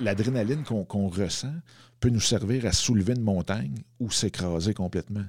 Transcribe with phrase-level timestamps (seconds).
[0.00, 1.54] l'adrénaline qu'on ressent
[2.00, 5.24] peut nous servir à soulever une montagne ou s'écraser complètement.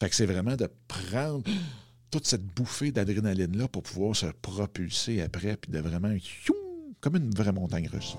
[0.00, 1.42] Fait que c'est vraiment de prendre
[2.10, 6.14] toute cette bouffée d'adrénaline-là pour pouvoir se propulser après, puis de vraiment,
[7.00, 8.16] comme une vraie montagne russe.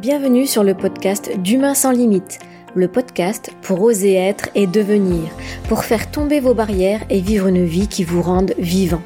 [0.00, 2.38] Bienvenue sur le podcast d'Humain sans limite,
[2.76, 5.28] le podcast pour oser être et devenir,
[5.68, 9.02] pour faire tomber vos barrières et vivre une vie qui vous rende vivant.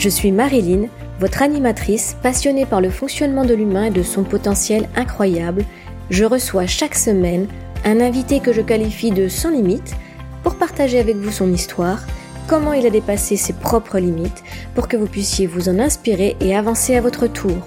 [0.00, 4.88] Je suis Marilyn, votre animatrice passionnée par le fonctionnement de l'humain et de son potentiel
[4.96, 5.62] incroyable.
[6.08, 7.46] Je reçois chaque semaine
[7.84, 9.94] un invité que je qualifie de sans limite
[10.42, 12.02] pour partager avec vous son histoire,
[12.48, 14.42] comment il a dépassé ses propres limites,
[14.74, 17.58] pour que vous puissiez vous en inspirer et avancer à votre tour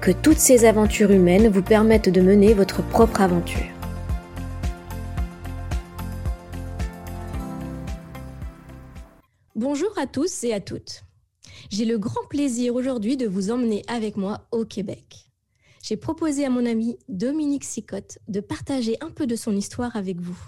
[0.00, 3.66] que toutes ces aventures humaines vous permettent de mener votre propre aventure.
[9.56, 11.03] Bonjour à tous et à toutes.
[11.70, 15.30] J'ai le grand plaisir aujourd'hui de vous emmener avec moi au Québec.
[15.82, 20.20] J'ai proposé à mon ami Dominique Sicotte de partager un peu de son histoire avec
[20.20, 20.38] vous.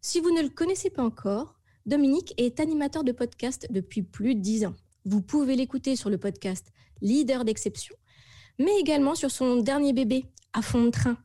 [0.00, 4.40] Si vous ne le connaissez pas encore, Dominique est animateur de podcast depuis plus de
[4.40, 4.74] dix ans.
[5.04, 6.68] Vous pouvez l'écouter sur le podcast
[7.00, 7.96] Leader d'exception
[8.58, 11.16] mais également sur son dernier bébé, à fond de train,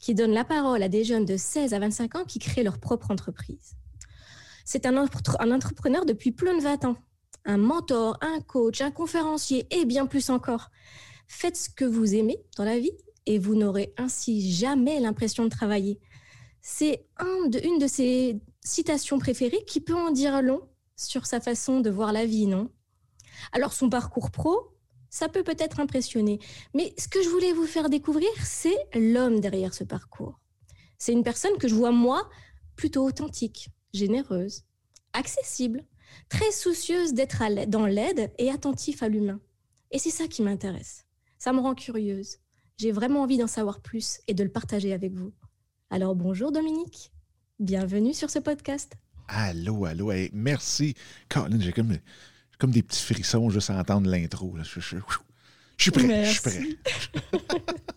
[0.00, 2.78] qui donne la parole à des jeunes de 16 à 25 ans qui créent leur
[2.78, 3.74] propre entreprise.
[4.64, 6.96] C'est un, entrepreneur depuis plus de 20 ans,
[7.44, 10.70] un mentor, un coach, un conférencier et bien plus encore.
[11.26, 15.48] Faites ce que vous aimez dans la vie et vous n'aurez ainsi jamais l'impression de
[15.48, 15.98] travailler.
[16.60, 21.90] C'est une de ses citations préférées qui peut en dire long sur sa façon de
[21.90, 22.70] voir la vie, non?
[23.52, 24.70] Alors son parcours pro,
[25.10, 26.38] ça peut peut-être impressionner.
[26.72, 30.40] Mais ce que je voulais vous faire découvrir, c'est l'homme derrière ce parcours.
[30.98, 32.28] C'est une personne que je vois, moi,
[32.76, 34.62] plutôt authentique, généreuse,
[35.12, 35.84] accessible,
[36.28, 39.40] très soucieuse d'être dans l'aide et attentif à l'humain.
[39.90, 41.04] Et c'est ça qui m'intéresse.
[41.38, 42.38] Ça me rend curieuse.
[42.78, 45.32] J'ai vraiment envie d'en savoir plus et de le partager avec vous.
[45.90, 47.12] Alors bonjour Dominique,
[47.60, 48.94] bienvenue sur ce podcast.
[49.28, 50.94] Allô, allô, merci.
[51.28, 51.96] Colin, j'ai comme
[52.58, 54.56] comme des petits frissons juste à entendre l'intro.
[54.62, 56.24] Je, suis prêt.
[56.24, 56.62] Je suis prêt.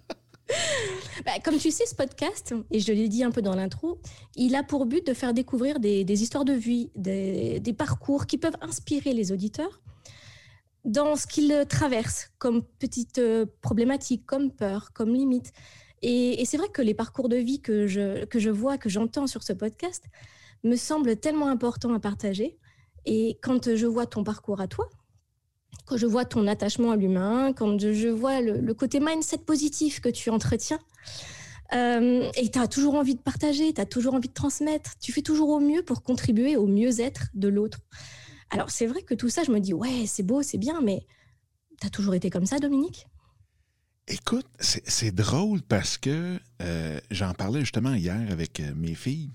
[1.25, 3.99] Bah, comme tu sais, ce podcast, et je l'ai dit un peu dans l'intro,
[4.35, 8.55] il a pour but de faire découvrir des, histoires de vie, des, parcours qui peuvent
[8.61, 9.81] inspirer les auditeurs
[10.85, 15.51] dans ce qu'ils traversent comme petites euh, problématiques, comme peur, comme limites.
[16.01, 18.87] Et, et c'est vrai que les parcours de vie que je, que je vois, que
[18.87, 20.05] j'entends sur ce podcast,
[20.63, 22.57] me semblent tellement importants à partager
[23.07, 24.89] et quand je vois ton parcours à toi,
[25.88, 30.09] quand je vois ton attachement à l'humain, quand je, vois le, côté mindset positif que
[30.09, 30.79] tu entretiens,
[31.73, 35.11] euh, et tu as toujours envie de partager, tu as toujours envie de transmettre, tu
[35.11, 37.79] fais toujours au mieux pour contribuer au mieux-être de l'autre.
[38.50, 41.06] Alors c'est vrai que tout ça, je me dis, ouais, c'est beau, c'est bien, mais
[41.79, 43.07] tu as toujours été comme ça, Dominique?
[44.09, 49.31] Écoute, c'est drôle parce que euh, j'en parlais justement hier avec euh, mes filles.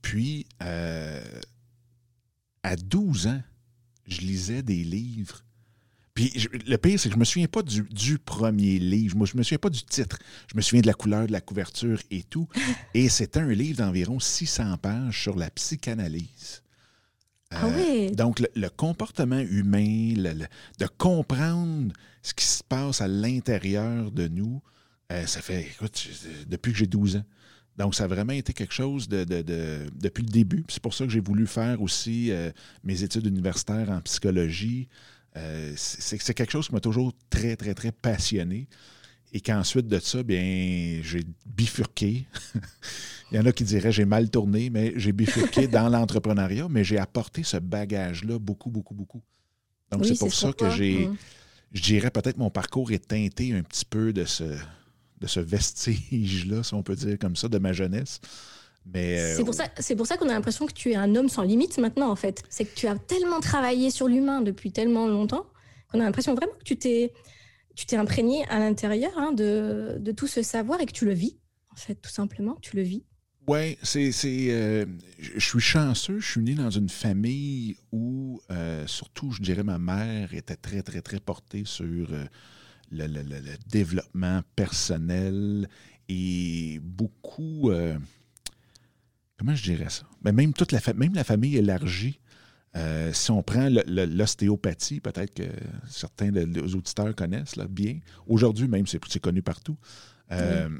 [0.00, 1.20] Puis, à
[2.76, 3.40] 12 ans,
[4.08, 5.44] je lisais des livres.
[6.14, 9.16] Puis le pire, c'est que je me souviens pas du, premier livre.
[9.16, 10.18] Moi, je me souviens pas du titre.
[10.50, 12.48] Je me souviens de la couleur, de la couverture et tout.
[12.94, 16.62] Et c'était un livre d'environ 600 pages sur la psychanalyse.
[17.50, 18.10] ah euh, oui.
[18.14, 20.14] Donc, le, comportement humain,
[20.78, 24.60] de comprendre ce qui se passe à l'intérieur de nous,
[25.12, 26.08] euh, ça fait, écoute,
[26.46, 27.24] depuis que j'ai 12 ans.
[27.78, 30.64] Donc, ça a vraiment été quelque chose de, depuis le début.
[30.68, 32.50] C'est pour ça que j'ai voulu faire aussi euh,
[32.84, 34.88] mes études universitaires en psychologie.
[35.36, 38.68] Euh, c'est quelque chose qui m'a toujours très, très, très passionné.
[39.32, 42.26] Et qu'ensuite de ça, bien, j'ai bifurqué.
[43.32, 46.84] Il y en a qui diraient j'ai mal tourné, mais j'ai bifurqué dans l'entrepreneuriat, mais
[46.84, 49.22] j'ai apporté ce bagage-là beaucoup, beaucoup, beaucoup.
[49.90, 51.16] Donc, c'est pour ça que j'ai, mm.
[51.72, 54.44] je dirais peut-être mon parcours est teinté un petit peu de ce,
[55.22, 58.20] de ce vestige-là, si on peut dire comme ça, de ma jeunesse.
[58.86, 61.14] Mais euh, c'est pour ça, c'est pour ça qu'on a l'impression que tu es un
[61.14, 62.42] homme sans limite maintenant, en fait.
[62.48, 65.46] C'est que tu as tellement travaillé sur l'humain depuis tellement longtemps
[65.90, 67.12] qu'on a l'impression vraiment que tu t'es,
[67.74, 71.12] tu t'es imprégné à l'intérieur hein, de, de, tout ce savoir et que tu le
[71.12, 71.38] vis,
[71.70, 73.04] en fait, tout simplement, tu le vis.
[73.48, 74.86] Oui, c'est, c'est euh,
[75.18, 76.20] je suis chanceux.
[76.20, 80.82] Je suis né dans une famille où, euh, surtout, je dirais, ma mère était très,
[80.82, 82.28] très, très portée sur le,
[83.68, 85.68] développement personnel
[86.08, 87.72] et beaucoup.
[89.42, 90.04] Euh, comment je dirais ça?
[90.24, 92.18] Mais ben, même, toute la, même la famille élargie.
[92.74, 95.42] Euh, si on prend l'ostéopathie, peut-être que
[95.88, 97.98] certains des auditeurs connaissent là, bien.
[98.26, 99.76] Aujourd'hui, même, c'est connu partout.
[100.30, 100.70] Euh,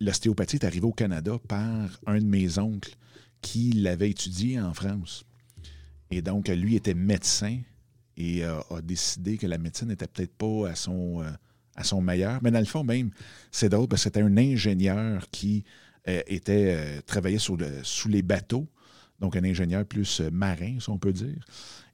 [0.00, 2.96] l'ostéopathie est arrivée au Canada par un de mes oncles
[3.42, 5.24] qui l'avait étudié en France.
[6.10, 7.60] Et donc, lui était médecin
[8.16, 11.22] et a décidé que la médecine n'était peut-être pas à son,
[11.76, 12.40] à son meilleur.
[12.42, 13.12] Mais dans le fond, même,
[13.52, 15.64] c'est drôle parce que c'était un ingénieur qui
[16.06, 17.56] était travaillait sous,
[18.08, 18.66] les bateaux,
[19.20, 21.44] donc un ingénieur plus marin, si on peut dire.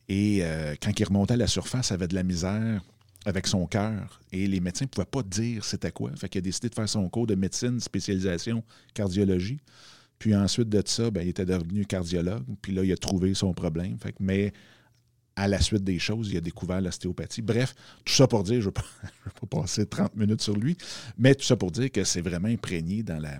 [0.08, 0.42] Et
[0.80, 2.82] quand il remontait à la surface, il avait de la misère
[3.26, 6.12] avec son cœur et les médecins ne pouvaient pas dire c'était quoi.
[6.16, 8.62] Fait qu'il a décidé de faire son cours de médecine, spécialisation
[8.94, 9.58] cardiologie.
[10.18, 12.44] Puis ensuite de ça, ben, il était devenu cardiologue.
[12.62, 13.98] Puis là, il a trouvé son problème.
[14.00, 14.52] Fait mais
[15.34, 17.42] à la suite des choses, il a découvert l'ostéopathie.
[17.42, 17.74] Bref,
[18.04, 18.74] tout ça pour dire, je ne
[19.24, 20.76] vais, pas passer 30 minutes sur lui,
[21.18, 23.38] mais tout ça pour dire que c'est vraiment imprégné dans la,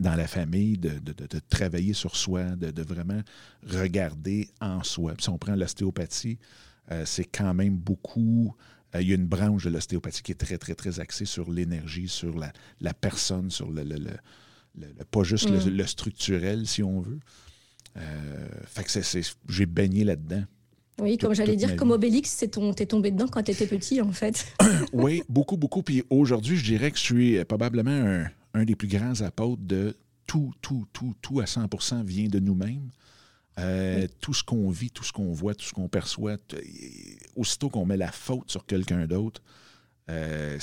[0.00, 1.00] dans la famille de,
[1.48, 3.20] travailler sur soi, de, vraiment
[3.66, 5.14] regarder en soi.
[5.14, 6.38] Puis si on prend l'ostéopathie,
[6.90, 8.54] euh, c'est quand même beaucoup
[8.94, 11.50] euh, il y a une branche de l'ostéopathie qui est très, très, très axée sur
[11.50, 12.34] l'énergie, sur
[12.80, 13.82] la, personne, sur le,
[15.10, 15.68] pas juste mm.
[15.70, 17.20] le, structurel, si on veut.
[17.96, 20.44] Euh, fait que j'ai baigné là-dedans.
[21.00, 22.46] Oui, comme j'allais dire, comme Obélix, t'es
[22.86, 24.46] tombé dedans quand tu étais petit, en fait.
[24.92, 25.82] oui, beaucoup, beaucoup.
[25.82, 29.96] Puis aujourd'hui, je dirais que je suis probablement un, un des plus grands apôtres de
[30.26, 32.90] tout, tout, tout, tout à 100% vient de nous-mêmes.
[33.58, 36.36] Euh, tout ce qu'on vit, tout ce qu'on voit, tout ce qu'on perçoit,
[37.36, 39.42] aussitôt qu'on met la faute sur quelqu'un d'autre,
[40.10, 40.58] euh,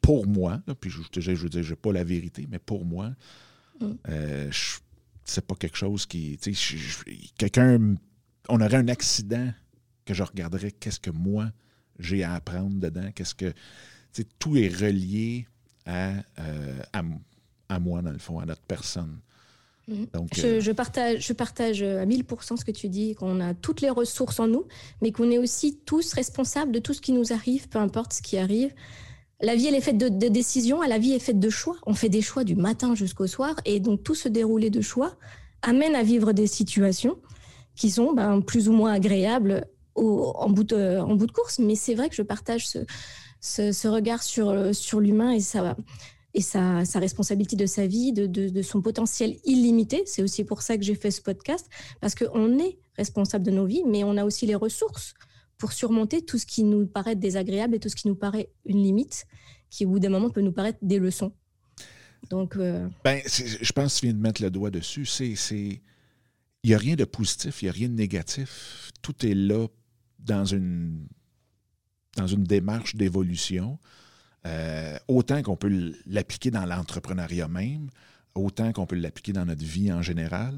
[0.00, 2.86] pour moi, puis je, je, je veux dire, je n'ai pas la vérité, mais pour
[2.86, 3.10] moi,
[3.80, 3.92] mm.
[4.08, 4.50] euh,
[5.24, 6.38] c'est pas quelque chose qui.
[7.36, 7.96] Quelqu'un.
[8.48, 9.52] On aurait un accident
[10.06, 11.52] que je regarderais qu'est-ce que moi
[11.98, 13.52] j'ai à apprendre dedans, qu'est-ce que.
[14.40, 15.46] Tout est relié
[15.86, 16.12] à,
[16.92, 17.02] à,
[17.68, 19.18] à moi, dans le fond, à notre personne.
[19.88, 20.06] Mhm.
[20.44, 23.90] Euh, je, partage, je partage à 1000% ce que tu dis, qu'on a toutes les
[23.90, 24.66] ressources en nous,
[25.02, 28.22] mais qu'on est aussi tous responsables de tout ce qui nous arrive, peu importe ce
[28.22, 28.72] qui arrive.
[29.40, 31.76] La vie, elle est faite de, décisions, la vie est faite de choix.
[31.86, 35.16] On fait des choix du matin jusqu'au soir, et donc tout ce déroulé de choix
[35.62, 37.18] amène à vivre des situations
[37.74, 41.58] qui sont ben, plus ou moins agréables en, bout de, en bout de course.
[41.58, 42.78] Mais c'est vrai que je partage ce,
[43.40, 45.76] ce, regard sur, sur l'humain, et va
[46.34, 50.02] et sa, responsabilité de sa vie, de, son potentiel illimité.
[50.06, 51.68] C'est aussi pour ça que j'ai fait ce podcast,
[52.00, 55.14] parce qu'on est responsable de nos vies, mais on a aussi les ressources
[55.58, 58.82] pour surmonter tout ce qui nous paraît désagréable et tout ce qui nous paraît une
[58.82, 59.26] limite,
[59.68, 61.32] qui au bout d'un moment peut nous paraître des leçons.
[62.28, 65.06] Donc, euh, ben, je pense que tu viens de mettre le doigt dessus.
[65.06, 65.80] C'est, il
[66.64, 68.90] n'y a rien de positif, il n'y a rien de négatif.
[69.02, 69.66] Tout est là
[70.18, 71.06] dans une,
[72.16, 73.78] dans une démarche d'évolution.
[74.46, 77.88] Euh, autant qu'on peut l'appliquer dans l'entrepreneuriat même,
[78.34, 80.54] autant qu'on peut l'appliquer dans notre vie en général.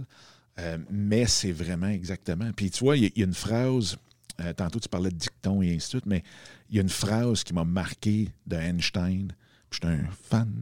[0.59, 2.51] Euh, mais c'est vraiment exactement.
[2.55, 3.97] Puis tu vois, il y, a une phrase,
[4.41, 6.23] euh, tantôt tu parlais de dicton et ainsi de suite, mais
[6.71, 9.33] il y a une phrase qui m'a marqué de Einstein.
[9.71, 10.53] Je suis un fan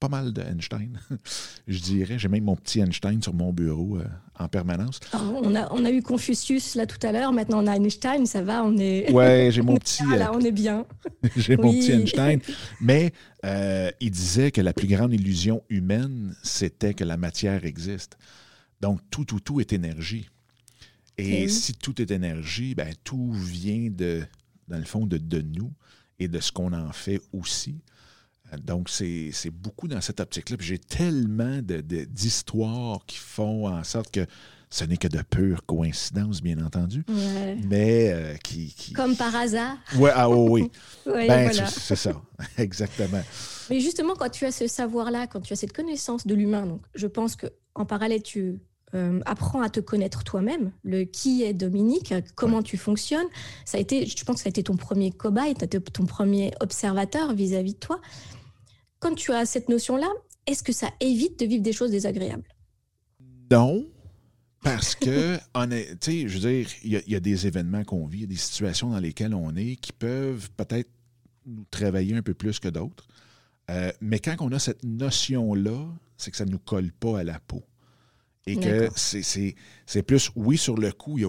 [0.00, 0.98] pas mal de Einstein,
[1.68, 2.18] je dirais.
[2.18, 4.04] J'ai même mon petit Einstein sur mon bureau euh,
[4.38, 4.98] en permanence.
[5.12, 8.24] Ah, on, a, on a eu Confucius là tout à l'heure, maintenant on a Einstein,
[8.24, 9.12] ça va, on est...
[9.12, 10.02] Ouais, j'ai mon petit...
[10.10, 10.86] Ah, là, on est bien.
[11.36, 12.40] j'ai mon petit Einstein.
[12.80, 13.12] Mais
[13.44, 18.16] euh, il disait que la plus grande illusion humaine, c'était que la matière existe.
[18.80, 20.28] Donc, tout, tout, tout est énergie.
[21.18, 24.22] Et si tout est énergie, ben, tout vient de,
[24.68, 25.70] dans le fond, de, de nous
[26.18, 27.82] et de ce qu'on en fait aussi.
[28.58, 30.56] Donc, c'est beaucoup dans cette optique-là.
[30.60, 34.26] J'ai tellement d'histoires qui font en sorte que
[34.70, 37.04] ce n'est que de pure coïncidence, bien entendu.
[37.68, 39.76] Mais euh, qui, Comme par hasard.
[39.96, 40.70] Ouais, ah, oh, oui,
[41.06, 42.12] ben, C'est ça,
[42.58, 43.22] exactement.
[43.68, 46.82] Mais justement, quand tu as ce savoir-là, quand tu as cette connaissance de l'humain, donc
[46.94, 48.60] je pense qu'en parallèle, tu
[48.94, 53.28] euh, apprends à te connaître toi-même, le qui est Dominique, comment tu fonctionnes.
[53.64, 57.34] Ça a été, je pense que ça a été ton premier cobaye, ton premier observateur
[57.34, 58.00] vis à -vis de toi
[59.00, 60.10] quand tu as cette notion-là,
[60.46, 62.48] est-ce que ça évite de vivre des choses désagréables?
[63.50, 63.84] Non,
[64.62, 65.36] parce que,
[65.96, 68.28] tu sais, je veux dire, il y, a des événements qu'on vit, il y a
[68.28, 70.90] des situations dans lesquelles on est qui peuvent peut-être
[71.46, 73.08] nous travailler un peu plus que d'autres.
[73.70, 77.24] Euh, mais quand on a cette notion-là, c'est que ça ne nous colle pas à
[77.24, 77.62] la peau.
[78.46, 81.26] Et que c'est plus, oui, sur le coup, il,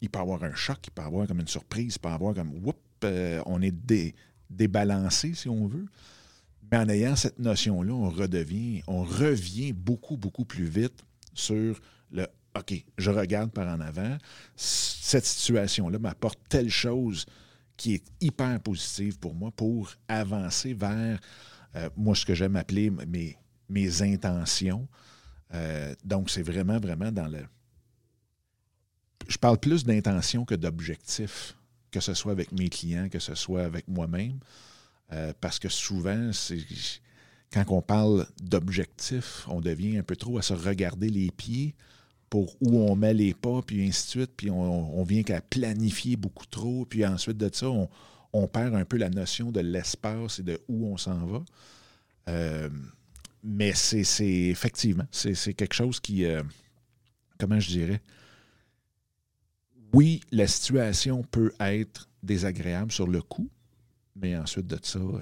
[0.00, 2.08] il, peut y avoir un choc, il peut y avoir comme une surprise, il peut
[2.08, 3.74] y avoir comme, whoop, euh, on est
[4.48, 5.86] débalancé, si on veut.
[6.70, 11.04] Mais en ayant cette notion-là, on redevient, on revient beaucoup, beaucoup plus vite
[11.34, 11.80] sur
[12.10, 14.16] le OK, je regarde par en avant.
[14.54, 17.26] Cette situation-là m'apporte telle chose
[17.76, 21.18] qui est hyper positive pour moi pour avancer vers,
[21.74, 23.36] euh, moi, ce que j'aime appeler mes,
[23.68, 24.86] mes intentions.
[25.52, 27.44] Euh, donc, c'est vraiment, vraiment dans le.
[29.26, 31.56] Je parle plus d'intention que d'objectif,
[31.90, 34.38] que ce soit avec mes clients, que ce soit avec moi-même.
[35.12, 36.30] Euh, parce que souvent,
[37.52, 41.74] quand on parle d'objectif, on devient un peu trop à se regarder les pieds
[42.30, 46.16] pour où on met les pas, puis ainsi de suite, puis on, vient qu'à planifier
[46.16, 47.68] beaucoup trop, puis ensuite de ça,
[48.32, 51.44] on, perd un peu la notion de l'espace et de où on s'en va.
[52.28, 52.68] Euh,
[53.44, 56.42] mais c'est effectivement, c'est quelque chose qui, euh,
[57.38, 58.00] comment je dirais,
[59.92, 63.48] oui, la situation peut être désagréable sur le coup,
[64.16, 65.20] mais ensuite de ça, euh,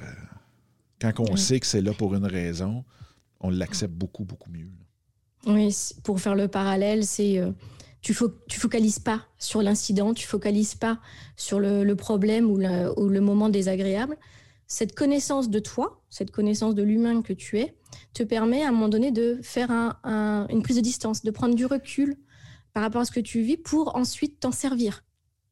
[1.00, 2.84] quand on sait que c'est là pour une raison,
[3.40, 4.68] on l'accepte beaucoup, beaucoup mieux.
[5.46, 7.50] Oui, pour faire le parallèle, c'est euh,
[8.00, 11.00] tu, fo tu focalises pas sur l'incident, tu focalises pas
[11.36, 14.16] sur le, problème ou, le moment désagréable.
[14.68, 17.76] Cette connaissance de toi, cette connaissance de l'humain que tu es,
[18.14, 19.70] te permet à un moment donné de faire
[20.04, 22.16] une prise de distance, de prendre du recul
[22.72, 25.02] par rapport à ce que tu vis pour ensuite t'en servir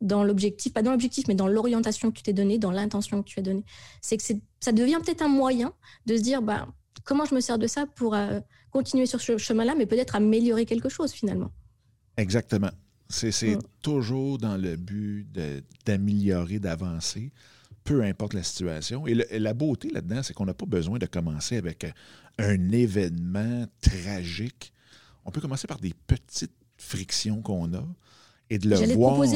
[0.00, 3.28] dans l'objectif, pas dans l'objectif, mais dans l'orientation que tu t'es donnée, dans l'intention que
[3.28, 3.64] tu as donnée.
[4.00, 4.22] C'est que
[4.60, 5.72] ça devient peut-être un moyen
[6.06, 6.68] de se dire, bah,
[7.04, 8.40] comment je me sers de ça pour euh,
[8.70, 11.50] continuer sur ce chemin-là, mais peut-être améliorer quelque chose finalement.
[12.16, 12.70] Exactement.
[13.08, 15.26] C'est toujours dans le but
[15.84, 17.32] d'améliorer, d'avancer,
[17.82, 19.06] peu importe la situation.
[19.06, 21.90] Et, la beauté là-dedans, c'est qu'on n'a pas besoin de commencer avec euh,
[22.38, 24.72] un événement tragique.
[25.24, 27.84] On peut commencer par des petites frictions qu'on a
[28.50, 29.20] et de le voir.
[29.20, 29.26] Euh,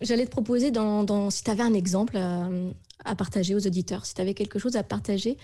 [0.00, 4.20] j'allais te proposer, dans, si tu avais un exemple à partager aux auditeurs, si tu
[4.20, 5.36] avais quelque chose à partager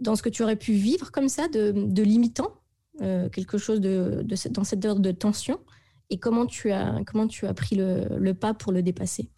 [0.00, 2.54] dans ce que tu aurais pu vivre comme ça, de, limitant,
[3.02, 5.60] euh, quelque chose de, dans cette heure de tension,
[6.08, 9.28] et comment tu as, comment tu as pris le, pas pour le dépasser?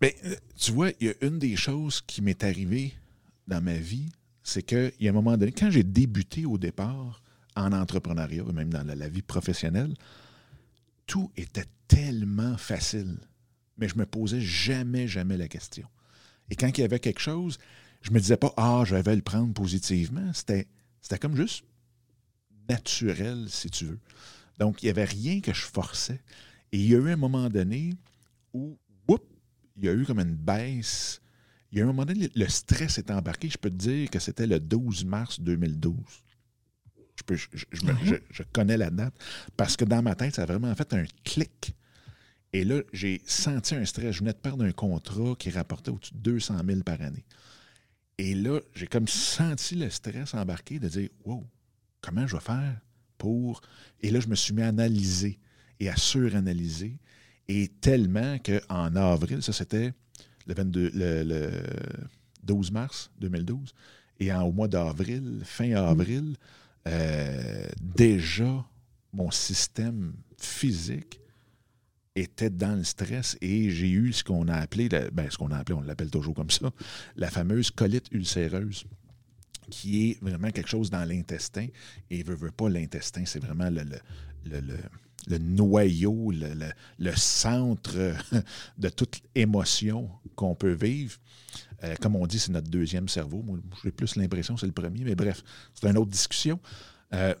[0.00, 2.92] Bien, euh, tu vois, il y a une des choses qui m'est arrivée
[3.48, 4.10] dans ma vie,
[4.42, 7.22] c'est qu'il y a un moment donné, quand j'ai débuté au départ
[7.56, 9.94] en entrepreneuriat, même dans la, vie professionnelle,
[11.08, 13.18] tout était tellement facile,
[13.78, 15.88] mais je me posais jamais, jamais la question.
[16.50, 17.58] Et quand il y avait quelque chose,
[18.02, 20.32] je me disais pas, ah, je vais le prendre positivement.
[20.32, 20.68] C'était,
[21.00, 21.64] c'était comme juste
[22.68, 23.98] naturel, si tu veux.
[24.58, 26.20] Donc, il n'y avait rien que je forçais.
[26.72, 27.94] Et il y a eu un moment donné
[28.52, 29.24] où, whoop,
[29.76, 31.22] il y a eu comme une baisse.
[31.72, 33.48] Il y a eu un moment donné, le stress est embarqué.
[33.48, 35.96] Je peux te dire que c'était le 12 mars 2012.
[37.28, 39.14] Je, je, je, connais la date
[39.56, 41.74] parce que dans ma tête, ça a vraiment fait un clic.
[42.52, 44.14] Et là, j'ai senti un stress.
[44.14, 47.24] Je venais de perdre un contrat qui rapportait au-dessus de 200 000 par année.
[48.16, 51.46] Et là, j'ai comme senti le stress embarqué de dire Wow,
[52.00, 52.80] comment je vais faire
[53.18, 53.60] pour?
[54.00, 55.38] Et là, je me suis mis à analyser
[55.80, 56.96] et à suranalyser.
[57.48, 59.92] Et tellement qu'en avril, ça c'était
[60.46, 61.50] le, 22, le,
[62.42, 63.74] 12 mars 2012,
[64.20, 66.36] et en, au mois d'avril, fin avril,
[66.86, 68.64] euh, déjà,
[69.12, 71.20] mon système physique
[72.14, 75.58] était dans le stress et j'ai eu ce qu'on a appelé, ben, ce qu'on a
[75.58, 76.70] appelé, on l'appelle toujours comme ça,
[77.16, 78.84] la fameuse colite ulcéreuse
[79.70, 81.66] qui est vraiment quelque chose dans l'intestin.
[82.10, 83.82] Et veut, veut pas l'intestin, c'est vraiment le,
[84.46, 84.76] le,
[85.38, 88.14] noyau, le, centre
[88.78, 91.16] de toute émotion qu'on peut vivre.
[91.84, 93.42] Euh, comme on dit, c'est notre deuxième cerveau.
[93.42, 95.42] Moi, j'ai plus l'impression que c'est le premier, mais bref,
[95.74, 96.58] c'est une autre discussion.
[97.14, 97.34] Euh,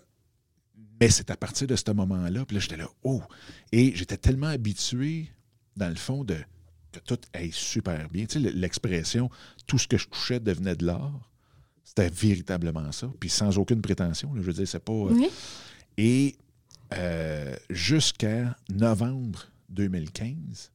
[1.00, 3.22] mais c'est à partir de ce moment-là, puis là, j'étais là, oh!
[3.72, 5.30] Et j'étais tellement habitué,
[5.76, 6.36] dans le fond, de
[6.92, 8.26] que tout aille super bien.
[8.26, 9.30] Tu sais, l'expression
[9.66, 11.30] tout ce que je touchais devenait de l'or.
[11.84, 13.10] C'était véritablement ça.
[13.18, 14.32] Puis sans aucune prétention.
[14.36, 14.92] je veux dire, c'est pas.
[14.92, 15.28] Euh,
[15.96, 16.36] et
[16.94, 20.72] euh, jusqu'à novembre 2015,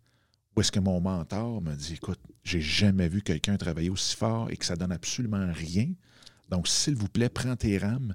[0.56, 4.52] où est-ce que mon mentor m'a dit Écoute, j'ai jamais vu quelqu'un travailler aussi fort
[4.52, 5.92] et que ça donne absolument rien.
[6.50, 8.14] Donc, s'il vous plaît, prends tes rames,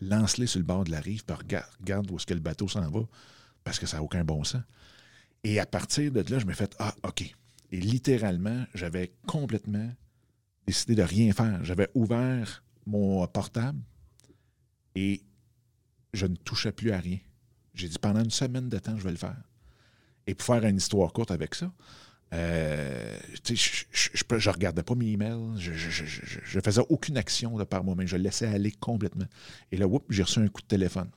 [0.00, 1.36] lance-les sur le bord de la rive, puis
[1.80, 3.00] regarde, où est-ce que le bateau s'en va,
[3.64, 4.62] parce que ça n'a aucun bon sens.
[5.44, 7.34] Et à partir de là, je me fait Ah, OK.
[7.70, 9.90] Et littéralement, j'avais complètement
[10.66, 11.64] décidé de rien faire.
[11.64, 13.80] J'avais ouvert mon portable
[14.94, 15.22] et
[16.12, 17.18] je ne touchais plus à rien.
[17.78, 19.36] J'ai dit pendant une semaine de temps, je vais le faire.
[20.26, 21.72] Et pour faire une histoire courte avec ça,
[22.34, 28.08] euh, je ne regardais pas mes emails, je ne faisais aucune action de par moi-même,
[28.08, 29.26] je laissais aller complètement.
[29.70, 31.08] Et là, j'ai reçu un coup de téléphone.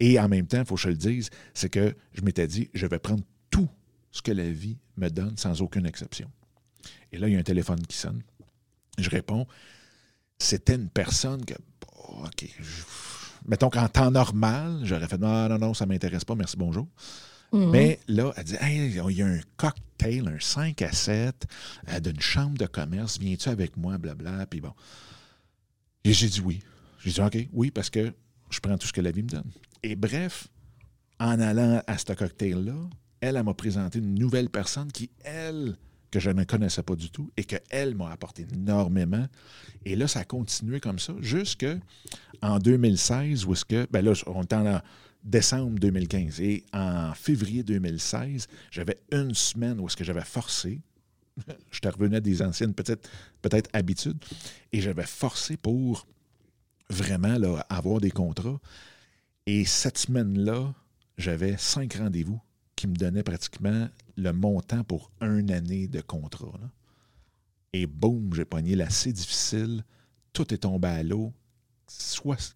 [0.00, 2.68] Et en même temps, il faut que je le dise, c'est que je m'étais dit,
[2.74, 3.68] je vais prendre tout
[4.10, 6.28] ce que la vie me donne sans aucune exception.
[7.12, 8.20] Et là, il y a un téléphone qui sonne.
[8.98, 9.46] Je réponds.
[10.38, 11.54] C'était une personne que,
[12.08, 12.48] OK,
[13.50, 16.86] mettons qu'en temps normal, j'aurais fait non, non, non, ça ne m'intéresse pas, merci, bonjour.
[17.52, 17.70] Mhm.
[17.70, 21.46] Mais là, elle dit il y a un cocktail, un 5 à 7
[21.88, 24.46] euh, d'une chambre de commerce, viens-tu avec moi, blabla.
[24.46, 24.72] Puis bon.
[26.04, 26.62] Et j'ai dit oui.
[27.04, 28.12] J'ai dit OK, oui, parce que
[28.50, 29.50] je prends tout ce que la vie me donne.
[29.82, 30.46] Et bref,
[31.18, 32.88] en allant à ce cocktail-là,
[33.20, 35.76] elle, elle m'a présenté une nouvelle personne qui, elle,
[36.10, 39.26] que je ne connaissais pas du tout et qu'elle m'a apporté énormément.
[39.84, 44.42] Et là, ça a continué comme ça jusqu'en 2016 où est-ce que, ben là, on
[44.42, 44.56] était
[45.22, 46.40] décembre 2015.
[46.40, 50.80] Et en février 2016, j'avais une semaine où est-ce que j'avais forcé.
[51.70, 53.08] J'étais revenu à des anciennes peut-être
[53.40, 54.18] peut habitudes.
[54.72, 56.06] Et j'avais forcé pour
[56.88, 57.36] vraiment
[57.68, 58.60] avoir des contrats.
[59.46, 60.74] Et cette semaine-là,
[61.16, 62.40] j'avais cinq rendez-vous
[62.80, 66.58] qui me donnaient pratiquement le montant pour une année de contrat.
[67.74, 69.84] Et boum, j'ai pogné l'assez difficile.
[70.32, 71.34] Tout est tombé à l'eau.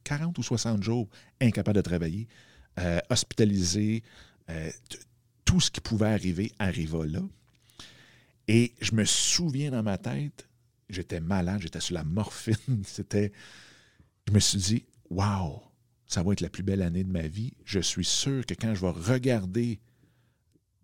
[0.04, 1.10] 40 ou 60 jours
[1.42, 2.26] incapable de travailler,
[2.78, 4.02] euh, hospitalisé.
[4.48, 4.70] Euh,
[5.44, 7.20] tout ce qui pouvait arriver arriva là.
[8.48, 10.48] Et je me souviens dans ma tête,
[10.88, 12.56] j'étais malade, j'étais sur la morphine.
[12.84, 13.30] C'était.
[14.26, 15.60] Je me suis dit, waouh,
[16.06, 17.52] ça va être la plus belle année de ma vie.
[17.66, 19.80] Je suis sûr que quand je vais regarder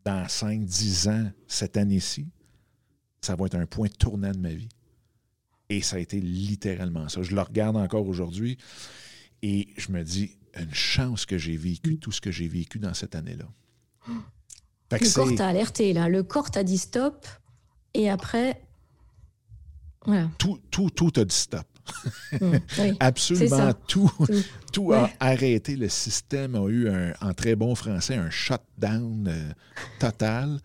[0.04, 2.26] dans 5-10 ans cette année-ci,
[3.20, 4.68] ça va être un point tournant de ma vie.
[5.68, 7.22] Et ça a été littéralement ça.
[7.22, 8.58] Je le regarde encore aujourd'hui
[9.42, 12.94] et je me dis, une chance que j'ai vécu tout ce que j'ai vécu dans
[12.94, 13.46] cette année-là.
[14.90, 16.08] Le corps t'a alerté, là.
[16.08, 17.26] Le corps t'a dit stop.
[17.94, 18.60] Et après,
[20.04, 20.28] voilà.
[20.38, 21.66] Tout, tout, tout a dit stop.
[22.40, 22.56] Mm,
[23.00, 24.12] Absolument tout.
[24.72, 25.76] Tout, a arrêté.
[25.76, 29.52] Le système a eu, un, en très bon français, un shutdown euh,
[29.98, 30.60] total.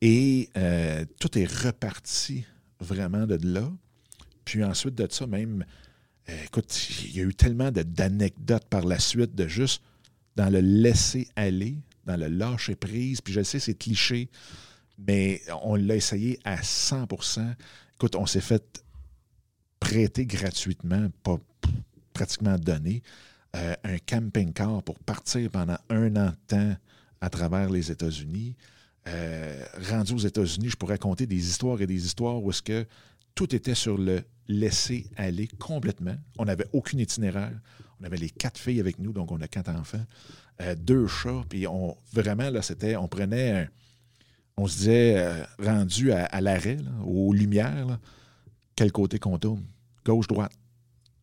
[0.00, 2.44] Et euh, tout est reparti
[2.80, 3.70] vraiment de là.
[4.44, 5.64] Puis ensuite de ça, même,
[6.28, 6.74] euh, écoute,
[7.04, 9.82] il y a eu tellement d'anecdotes par la suite de juste
[10.36, 11.76] dans le laisser aller,
[12.06, 13.20] dans le lâcher prise.
[13.20, 14.30] Puis je sais, c'est cliché,
[14.98, 17.54] mais on l'a essayé à 100%
[17.98, 18.84] Écoute, on s'est fait
[19.88, 21.38] prêter gratuitement, pas
[22.12, 23.02] pratiquement donné,
[23.56, 26.76] euh, un camping-car pour partir pendant un an de temps
[27.22, 28.54] à travers les États-Unis.
[29.06, 32.84] Euh, rendu aux États-Unis, je pourrais raconter des histoires et des histoires où est-ce que
[33.34, 36.16] tout était sur le laisser aller complètement.
[36.36, 37.58] On n'avait aucun itinéraire.
[37.98, 40.04] On avait les quatre filles avec nous, donc on a quatre enfants,
[40.60, 43.70] euh, deux chats, puis on vraiment là, c'était, on prenait,
[44.58, 47.98] on se disait rendu à, l'arrêt, aux lumières,
[48.76, 49.64] quel côté qu'on tourne,
[50.08, 50.52] gauche droite.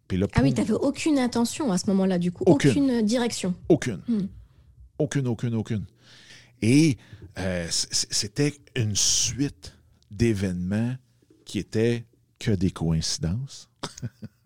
[0.07, 3.55] Puis là, ah oui, tu n'avais aucune intention à ce moment-là, du coup, aucune, direction.
[3.69, 4.01] Aucune.
[4.07, 4.27] Hmm.
[4.99, 5.85] Aucune, aucune, aucune.
[6.61, 6.97] Et
[7.39, 9.75] euh, c'était une suite
[10.11, 10.95] d'événements
[11.43, 12.05] qui était
[12.39, 13.69] que des coïncidences.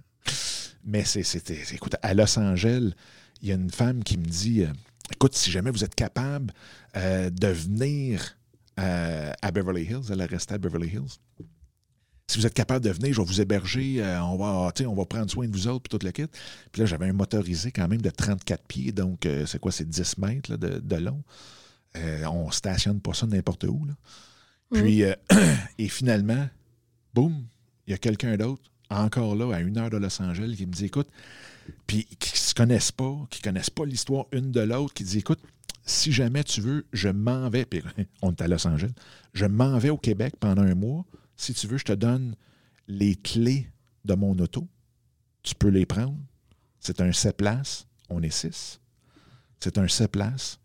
[0.85, 2.93] Mais c'était, écoute, à Los Angeles,
[3.41, 4.71] il y a une femme qui me dit euh,
[5.11, 6.53] écoute, si jamais vous êtes capable
[6.95, 8.37] euh, de venir
[8.77, 11.19] à Beverly Hills, elle est restée à Beverly Hills.
[12.29, 15.31] Si vous êtes capable de venir, je vais vous héberger, on, va, on va prendre
[15.31, 16.27] soin de vous autres, puis toute la kit.
[16.71, 20.19] Puis là, j'avais un motorisé quand même de 34 pieds, donc c'est quoi, c'est 10
[20.19, 21.23] mètres de, long.
[21.95, 23.87] on stationne pas ça n'importe où.
[24.71, 25.01] Puis,
[25.79, 26.47] et finalement,
[27.15, 27.45] boum,
[27.87, 28.61] il y a quelqu'un d'autre,
[28.91, 31.07] encore là, à une heure de Los Angeles, qui me dit écoute,
[31.87, 35.03] puis qui ne se connaissent pas, qui ne connaissent pas l'histoire une de l'autre, qui
[35.03, 35.39] dit écoute,
[35.83, 37.81] si jamais tu veux, je m'en vais, puis
[38.21, 38.91] on est à Los Angeles,
[39.33, 41.05] je m'en vais au Québec pendant un mois.
[41.39, 42.35] Si tu veux, je te donne
[42.89, 43.71] les clés
[44.03, 44.67] de mon auto.
[45.41, 46.17] Tu peux les prendre.
[46.81, 47.87] C'est un 7 places.
[48.09, 48.81] On est 6.
[49.61, 50.59] C'est un 7 places.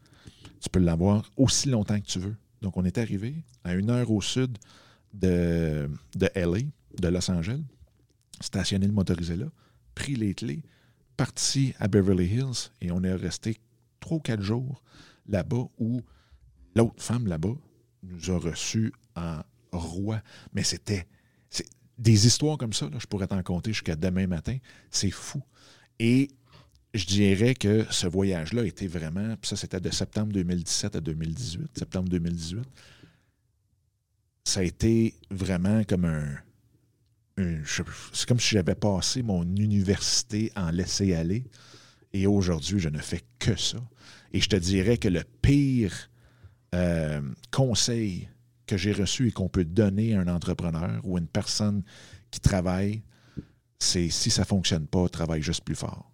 [0.60, 2.34] Tu peux l'avoir aussi longtemps que tu veux.
[2.60, 4.58] Donc, on est arrivé à une heure au sud
[5.12, 6.66] de, de LA,
[6.98, 7.62] de Los Angeles,
[8.40, 9.46] stationné le motorisé là,
[9.94, 10.64] pris les clés,
[11.16, 13.58] parti à Beverly Hills et on est resté
[14.00, 14.82] trois ou quatre jours
[15.28, 16.02] là-bas où
[16.74, 17.54] l'autre femme là-bas
[18.02, 19.40] nous a reçus en
[19.74, 20.22] roi.
[20.52, 21.06] Mais c'était
[21.98, 24.56] des histoires comme ça, je pourrais t'en compter jusqu'à demain matin.
[24.90, 25.42] C'est fou.
[25.98, 26.30] Et
[26.92, 32.08] je dirais que ce voyage-là était vraiment, ça c'était de septembre 2017 à 2018, septembre
[32.08, 32.62] 2018,
[34.44, 36.36] ça a été vraiment comme un.
[37.64, 41.44] c'est comme si j'avais passé mon université en laisser aller.
[42.12, 43.78] Et aujourd'hui, je ne fais que ça.
[44.32, 46.10] Et je te dirais que le pire
[46.74, 48.28] euh, conseil
[48.66, 51.82] que j'ai reçu et qu'on peut donner à un entrepreneur ou à une personne
[52.30, 53.02] qui travaille,
[53.78, 56.10] c'est si ça ne fonctionne pas, travaille juste plus fort.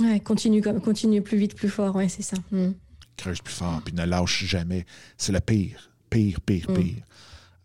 [0.00, 2.36] Ouais, continue, continue plus vite, plus fort, ouais, c'est ça.
[2.50, 2.70] Mm.
[3.16, 4.86] Creuse plus fort, puis ne lâche jamais.
[5.18, 6.74] C'est le pire, pire, pire, mm.
[6.74, 7.04] pire.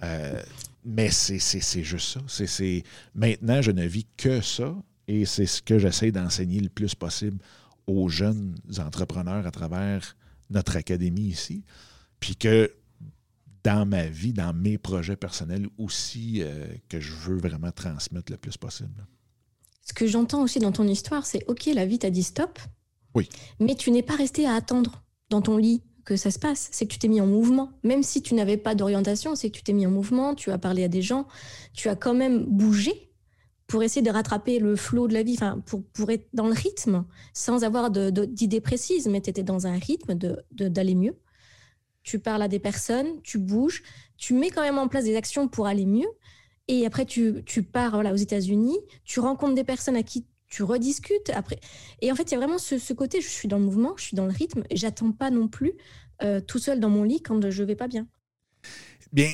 [0.04, 0.42] Euh,
[0.84, 2.46] mais c'est juste ça.
[2.48, 2.84] C'est
[3.16, 4.76] Maintenant, je ne vis que ça
[5.08, 7.38] et c'est ce que j'essaie d'enseigner le plus possible
[7.88, 10.16] aux jeunes entrepreneurs à travers
[10.50, 11.64] notre académie ici.
[12.20, 12.72] Puis que
[13.66, 18.38] dans ma vie, dans mes projets personnels aussi, euh, que je veux vraiment transmettre le
[18.38, 19.08] plus possible.
[19.82, 22.60] Ce que j'entends aussi dans ton histoire, c'est OK, la vie t'a dit stop.
[23.16, 23.28] Oui.
[23.60, 26.86] Mais tu n'es pas resté à attendre dans ton lit que ça se passe, c'est
[26.86, 27.72] que tu t'es mis en mouvement.
[27.84, 30.60] Même si tu n'avais pas d'orientation, c'est que tu t'es mis en mouvement, tu as
[30.60, 31.26] parlé à des gens,
[31.74, 33.12] tu as quand même bougé
[33.66, 36.54] pour essayer de rattraper le flot de la vie, enfin, pour, pour être dans le
[36.54, 41.16] rythme, sans avoir d'idées précises, mais tu étais dans un rythme d'aller de, d'aller mieux.
[42.06, 43.84] Tu parles à des personnes, tu bouges,
[44.16, 46.08] tu mets quand même en place des actions pour aller mieux.
[46.68, 50.64] Et après, tu, tu pars voilà, aux États-Unis, tu rencontres des personnes à qui tu
[50.64, 51.60] rediscutes après.
[52.02, 53.94] Et en fait, il y a vraiment ce, ce, côté, je suis dans le mouvement,
[53.98, 55.74] je suis dans le rythme, j'attends pas non plus
[56.22, 58.08] euh, tout seul dans mon lit quand je vais pas bien.
[59.12, 59.32] Bien,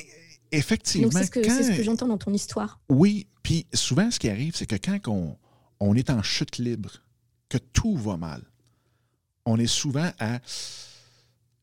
[0.50, 1.10] effectivement.
[1.12, 2.80] C'est ce que, que j'entends dans ton histoire.
[2.88, 5.36] Oui, puis souvent, ce qui arrive, c'est que quand on,
[5.78, 7.02] on est en chute libre,
[7.48, 8.42] que tout va mal,
[9.44, 10.40] on est souvent à.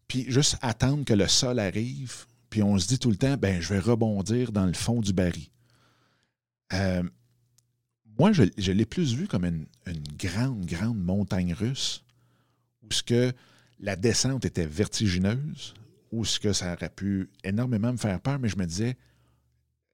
[0.09, 3.61] Puis juste attendre que le sol arrive, puis on se dit tout le temps, ben
[3.61, 5.47] je vais rebondir dans le fond du baril.
[6.73, 7.03] Euh,
[8.17, 9.65] moi, je, l'ai plus vu comme une,
[10.17, 12.03] grande, grande montagne russe,
[12.83, 13.13] où
[13.79, 15.73] la descente était vertigineuse,
[16.11, 18.97] où ce que ça aurait pu énormément me faire peur, mais je me disais,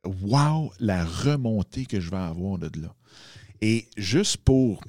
[0.06, 2.96] wow, la remontée que je vais avoir de là.
[3.62, 4.82] Et juste pour,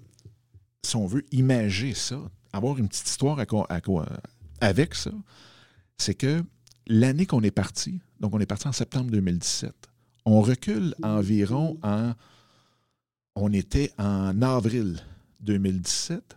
[0.83, 3.81] si on veut imager ça, avoir une petite histoire à,
[4.61, 5.13] avec ça,
[5.99, 6.43] c'est que
[6.87, 9.73] l'année qu'on est parti, donc on est parti en septembre 2017,
[10.25, 12.13] on recule environ en,
[13.35, 14.99] on était en avril
[15.41, 16.37] 2017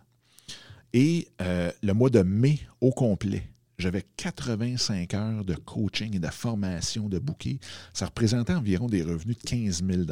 [0.92, 6.26] et euh, le mois de mai au complet, j'avais 85 heures de coaching et de
[6.26, 7.58] formation de bouquet.
[7.92, 10.02] Ça représentait environ des revenus de 15 000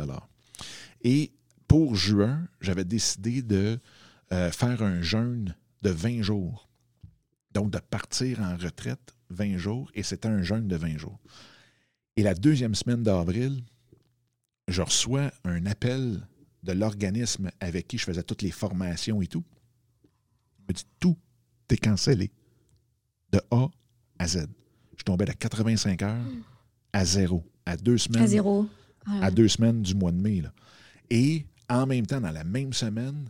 [1.03, 1.33] Et
[1.67, 3.79] pour juin, j'avais décidé de
[4.33, 6.68] euh, faire un jeûne de 20 jours.
[7.59, 11.19] Donc, de partir en retraite 20 jours, et c'était un jeûne de 20 jours.
[12.17, 13.65] Et la deuxième semaine d'avril,
[14.69, 16.25] je reçois un appel
[16.63, 19.43] de l'organisme avec qui je faisais toutes les formations et tout.
[20.61, 21.17] Il me dit Tout
[21.69, 22.31] est cancellé
[23.33, 23.69] de A
[24.21, 24.47] à Z.
[24.97, 26.27] Je tombais à 85 heures
[26.93, 28.23] à zéro, à deux semaines.
[28.23, 28.69] À zéro.
[29.05, 30.45] Ah à deux semaines du mois de mai.
[31.11, 33.29] Et en même temps, dans la même semaine,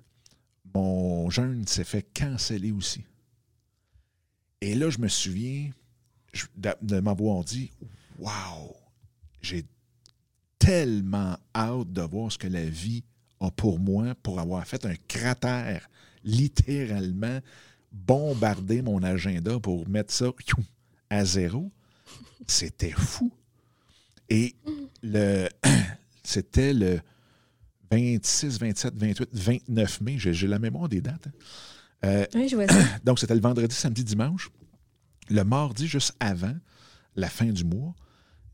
[0.75, 3.08] mon jeûne s'est fait canceller aussi.
[4.61, 5.71] Et là, je me souviens
[6.83, 7.71] de m'avoir dit
[8.19, 8.75] Waouh,
[9.41, 9.65] j'ai
[10.59, 13.05] tellement hâte de voir ce que la vie
[13.41, 15.89] a pour moi pour avoir fait un cratère
[16.25, 17.39] littéralement
[17.93, 20.31] bombarder mon agenda pour mettre ça
[21.11, 21.71] à zéro.
[22.47, 23.33] C'était fou.
[24.29, 24.55] Et
[25.03, 25.49] le,
[26.23, 27.01] c'était le
[27.91, 30.19] 26, 27, 28, 29 mai.
[30.19, 31.29] J'ai, la mémoire des dates.
[31.29, 31.33] Hein.
[32.05, 32.83] Euh, oui, je vois ça.
[33.05, 34.51] Donc, c'était le vendredi, samedi, dimanche.
[35.31, 36.55] Le mardi, juste avant
[37.17, 37.95] la fin du mois,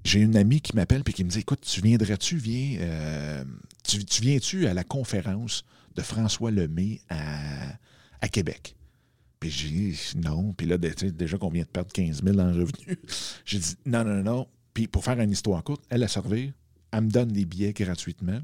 [0.04, 3.44] j'ai une amie qui m'appelle et qui me dit Écoute, tu viendrais-tu, viens, euh,
[3.82, 7.76] tu, viens-tu à la conférence de François Lemay à,
[8.20, 8.76] à Québec?
[9.40, 10.52] Puis j'ai dit non.
[10.52, 12.98] Puis là, déjà qu'on vient de perdre 15 000 en revenus,
[13.44, 14.48] j'ai dit non, non, non.
[14.72, 16.52] Puis pour faire une histoire courte, elle a servi,
[16.94, 18.40] elle me donne les billets gratuitement.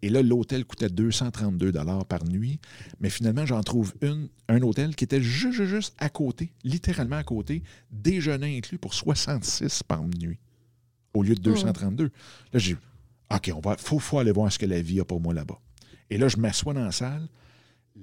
[0.00, 1.72] Et là, l'hôtel coûtait 232
[2.08, 2.58] par nuit.
[3.00, 7.24] Mais finalement, j'en trouve une, un hôtel qui était juste, juste à côté, littéralement à
[7.24, 10.38] côté, déjeuner inclus pour 66 par nuit,
[11.12, 12.04] au lieu de 232.
[12.04, 12.76] Là, j'ai
[13.30, 15.60] OK, on va, faut, faut aller voir ce que la vie a pour moi là-bas.
[16.10, 17.28] Et là, je m'assois dans la salle,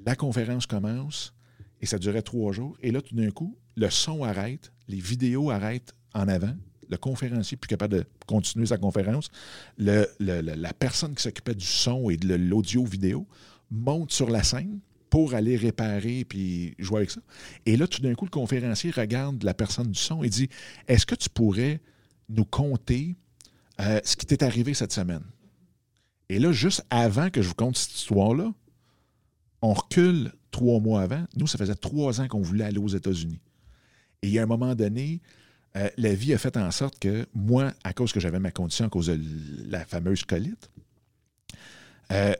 [0.06, 1.34] la conférence commence,
[1.80, 2.78] et ça durait trois jours.
[2.82, 6.56] Et là, tout d'un coup, le son arrête, les vidéos arrêtent en avant.
[6.91, 9.30] Le conférencier plus capable de continuer sa conférence.
[9.77, 13.25] La personne qui s'occupait du son et de l'audio-vidéo
[13.71, 17.21] monte sur la scène pour aller réparer puis jouer avec ça.
[17.65, 20.49] Et là, tout d'un coup, le conférencier regarde la personne du son et dit
[20.88, 21.82] Est-ce que tu pourrais
[22.30, 23.15] nous conter
[23.80, 25.23] euh, ce qui t'est arrivé cette semaine?
[26.30, 28.54] Et là, juste avant que je vous conte cette histoire-là,
[29.62, 31.25] on recule trois mois avant.
[31.36, 33.41] Nous, ça faisait trois ans qu'on voulait aller aux États-Unis.
[34.21, 35.21] Et il y a un moment donné,
[35.77, 38.86] euh, la vie a fait en sorte que moi, à cause que j'avais ma condition,
[38.86, 39.19] à cause de
[39.69, 40.69] la fameuse colite,
[42.12, 42.34] euh,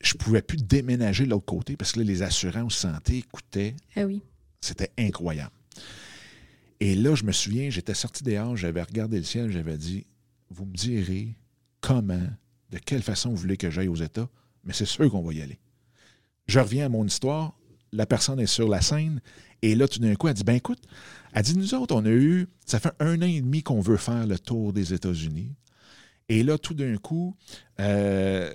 [0.00, 3.74] je ne pouvais plus déménager de l'autre côté parce que les assurances santé coûtaient.
[3.96, 4.22] Ah oui.
[4.60, 5.52] C'était incroyable.
[6.80, 10.06] Et là, je me souviens, j'étais sorti dehors, j'avais regardé le ciel, j'avais dit
[10.50, 11.34] Vous me direz
[11.80, 12.26] comment,
[12.70, 14.28] de quelle façon vous voulez que j'aille aux États,
[14.64, 15.58] mais c'est sûr qu'on va y aller.
[16.46, 17.54] Je reviens à mon histoire.
[17.92, 19.20] La personne est sur la scène.
[19.62, 20.80] Et là, tout d'un coup, elle dit Ben écoute,
[21.32, 22.46] elle dit Nous autres, on a eu.
[22.66, 25.54] Ça fait un an et demi qu'on veut faire le tour des États-Unis.
[26.28, 27.34] Et là, tout d'un coup,
[27.80, 28.54] euh,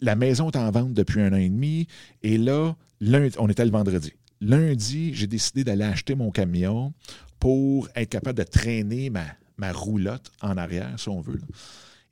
[0.00, 1.88] la maison est en vente depuis un an et demi.
[2.22, 4.12] Et là, lundi, on était le vendredi.
[4.40, 6.92] Lundi, j'ai décidé d'aller acheter mon camion
[7.40, 9.24] pour être capable de traîner ma,
[9.56, 11.40] ma roulotte en arrière, si on veut.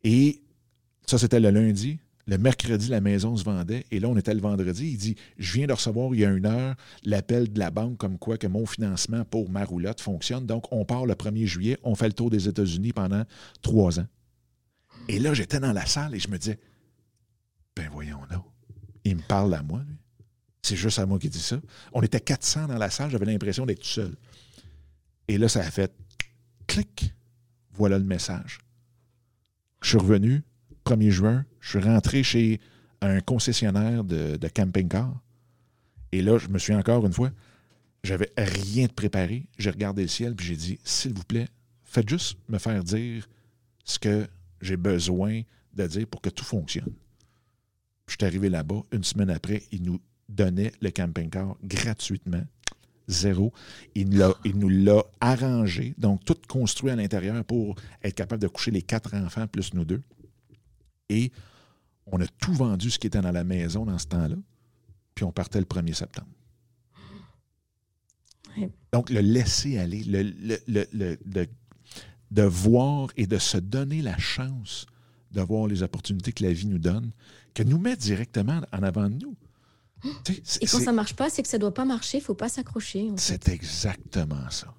[0.04, 0.42] Et
[1.06, 1.98] ça, c'était le lundi.
[2.28, 4.90] Le mercredi, la maison se vendait et là, on était le vendredi.
[4.92, 7.98] Il dit Je viens de recevoir il y a une heure l'appel de la banque
[7.98, 10.46] comme quoi que mon financement pour ma roulotte fonctionne.
[10.46, 13.24] Donc, on part le 1er juillet, on fait le tour des États-Unis pendant
[13.60, 14.06] trois ans.
[15.08, 16.60] Et là, j'étais dans la salle et je me disais
[17.74, 18.42] Ben voyons là.
[19.04, 19.96] Il me parle à moi, lui.
[20.62, 21.60] C'est juste à moi qui dit ça.
[21.92, 24.14] On était 400 dans la salle, j'avais l'impression d'être seul.
[25.26, 25.92] Et là, ça a fait
[26.68, 27.14] clic.
[27.72, 28.58] Voilà le message.
[29.80, 30.44] Je suis revenu,
[30.84, 32.60] 1er juin, je suis rentré chez
[33.00, 35.20] un concessionnaire de, camping-car.
[36.12, 37.30] Et là, je me suis encore une fois,
[38.04, 39.46] j'avais rien de préparé.
[39.58, 41.48] J'ai regardé le ciel puis j'ai dit, s'il vous plaît,
[41.84, 43.28] faites juste me faire dire
[43.84, 44.26] ce que
[44.60, 45.42] j'ai besoin
[45.74, 46.92] de dire pour que tout fonctionne.
[48.06, 52.42] Je suis arrivé là-bas, une semaine après, ils nous donnaient le camping-car gratuitement,
[53.08, 53.52] zéro.
[53.94, 54.10] Il,
[54.54, 59.14] nous l'a arrangé, donc tout construit à l'intérieur pour être capable de coucher les quatre
[59.14, 60.02] enfants plus nous deux.
[61.12, 61.30] Et
[62.06, 64.36] on a tout vendu ce qui était dans la maison dans ce temps-là,
[65.14, 66.28] puis on partait le 1er septembre.
[68.92, 71.46] Donc, le laisser aller, le,
[72.30, 74.86] de voir et de se donner la chance
[75.30, 77.10] de voir les opportunités que la vie nous donne,
[77.54, 79.34] que nous met directement en avant de nous.
[80.60, 82.26] Et quand ça ne marche pas, c'est que ça ne doit pas marcher, il ne
[82.26, 83.10] faut pas s'accrocher.
[83.16, 84.74] C'est exactement ça.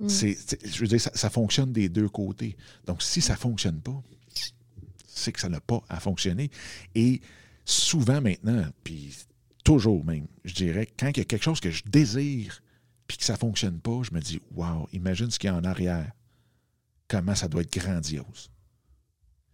[0.00, 0.08] Mm.
[0.08, 2.56] je veux dire, ça, fonctionne des deux côtés.
[2.86, 4.02] Donc, si ça ne fonctionne pas,
[5.16, 6.50] c'est que ça n'a pas à fonctionner.
[6.94, 7.20] Et
[7.64, 9.16] souvent maintenant, puis
[9.64, 12.62] toujours même, je dirais, quand il y a quelque chose que je désire,
[13.06, 15.56] puis que ça ne fonctionne pas, je me dis, wow, imagine ce qu'il y a
[15.56, 16.10] en arrière.
[17.08, 18.50] Comment ça doit être grandiose.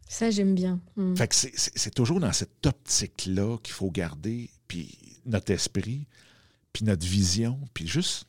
[0.08, 0.80] Ça, j'aime bien.
[0.96, 1.16] Mm.
[1.16, 6.06] Fait que c'est toujours dans cette optique-là qu'il faut garder, puis notre esprit,
[6.72, 8.26] puis notre vision, puis juste.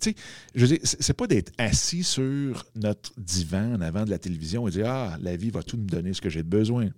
[0.00, 0.14] Tu
[0.54, 4.66] je veux dire, c'est pas d'être assis sur notre divan en avant de la télévision
[4.68, 6.88] et dire Ah, la vie va tout me donner ce que j'ai besoin.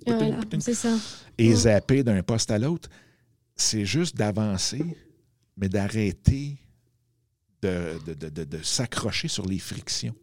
[0.58, 0.96] c'est ça.
[1.38, 1.56] Et mm.
[1.56, 2.88] zapper d'un poste à l'autre.
[3.54, 4.84] C'est juste d'avancer,
[5.56, 6.58] mais d'arrêter
[7.62, 10.14] de, de, s'accrocher sur les frictions.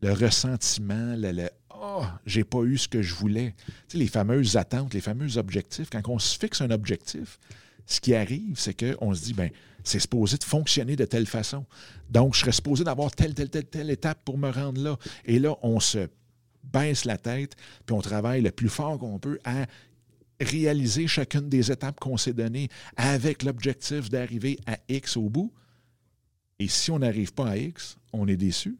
[0.00, 3.54] Le ressentiment, le, oh, j'ai pas eu ce que je voulais.
[3.66, 5.90] Tu sais, les fameuses attentes, les fameux objectifs.
[5.90, 7.38] Quand on se fixe un objectif,
[7.86, 9.50] ce qui arrive, c'est qu'on se dit, ben,
[9.84, 11.64] c'est supposé de fonctionner de telle façon.
[12.10, 14.98] Donc, je serais supposé d'avoir telle, telle, telle, telle étape pour me rendre là.
[15.24, 16.08] Et là, on se
[16.64, 19.66] baisse la tête, puis on travaille le plus fort qu'on peut à
[20.40, 25.52] réaliser chacune des étapes qu'on s'est données avec l'objectif d'arriver à X au bout.
[26.58, 28.78] Et si on n'arrive pas à X, on est déçu.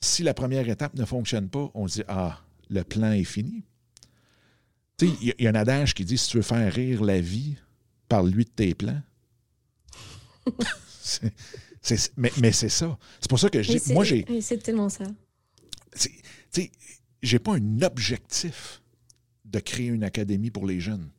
[0.00, 3.64] Si la première étape ne fonctionne pas, on dit Ah, le plan est fini.
[4.98, 7.20] Tu sais, il y, a un adage qui dit si tu veux faire rire la
[7.20, 7.56] vie,
[8.08, 9.00] parle-lui de tes plans.
[12.16, 12.98] Mais, c'est ça.
[13.20, 13.92] C'est pour ça que je dis.
[13.92, 14.24] Moi, j'ai.
[14.40, 15.04] C'est tellement ça.
[15.94, 16.10] Tu
[16.50, 16.70] sais,
[17.22, 18.82] j'ai pas un objectif
[19.44, 21.10] de créer une académie pour les jeunes.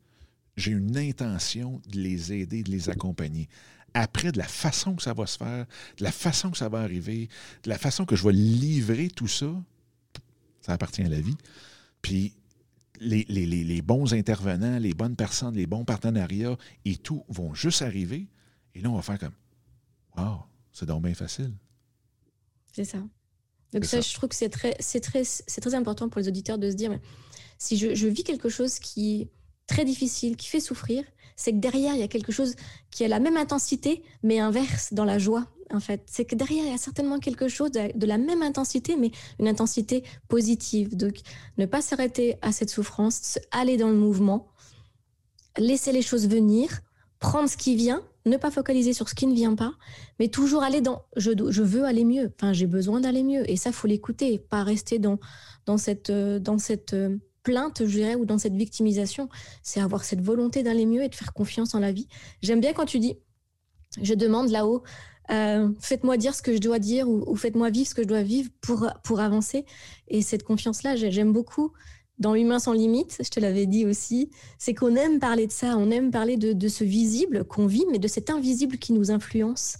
[0.55, 3.49] J'ai une intention de les aider, de les accompagner
[3.93, 5.65] après, de la façon que ça va se faire,
[5.97, 7.29] de la façon que ça va arriver,
[7.63, 9.53] de la façon que je vais livrer tout ça,
[10.61, 11.37] ça appartient à la vie.
[12.01, 12.33] Puis
[12.99, 18.27] les, bons intervenants, les bonnes personnes, les bons partenariats et tout vont juste arriver.
[18.75, 19.33] Et là, on va faire comme
[20.17, 20.39] Wow,
[20.71, 21.53] c'est donc bien facile.
[22.71, 22.99] C'est ça.
[23.73, 26.59] Donc ça, je trouve que c'est très, c'est très, c'est très important pour les auditeurs
[26.59, 26.99] de se dire,
[27.57, 29.31] si je, je vis quelque chose qui est
[29.65, 31.03] très difficile, qui fait souffrir,
[31.35, 32.55] c'est que derrière, il y a quelque chose
[32.91, 36.03] qui a la même intensité, mais inverse dans la joie, en fait.
[36.05, 39.47] C'est que derrière, il y a certainement quelque chose de, la même intensité, mais une
[39.47, 40.95] intensité positive.
[40.95, 41.15] Donc,
[41.57, 44.47] ne pas s'arrêter à cette souffrance, aller dans le mouvement,
[45.57, 46.81] laisser les choses venir,
[47.23, 49.71] prendre ce qui vient, ne pas focaliser sur ce qui ne vient pas,
[50.19, 51.31] mais toujours aller dans je,
[51.61, 53.49] veux aller mieux, enfin j'ai besoin d'aller mieux.
[53.49, 55.17] Et ça, faut l'écouter, pas rester dans,
[55.77, 59.29] cette, euh, dans cette euh, plainte, je dirais, ou dans cette victimisation.
[59.63, 62.09] C'est avoir cette volonté d'aller mieux et de faire confiance en la vie.
[62.41, 63.15] J'aime bien quand tu dis,
[64.01, 64.83] je demande là-haut,
[65.31, 68.23] euh, faites-moi dire ce que je dois dire ou, faites-moi vivre ce que je dois
[68.23, 69.63] vivre pour, pour avancer.
[70.09, 71.71] Et cette confiance-là, j'aime beaucoup.
[72.19, 75.77] Dans Humain sans limite, je te l'avais dit aussi, c'est qu'on aime parler de ça,
[75.77, 79.77] on aime parler de, ce visible qu'on vit, mais de cet invisible qui nous influence.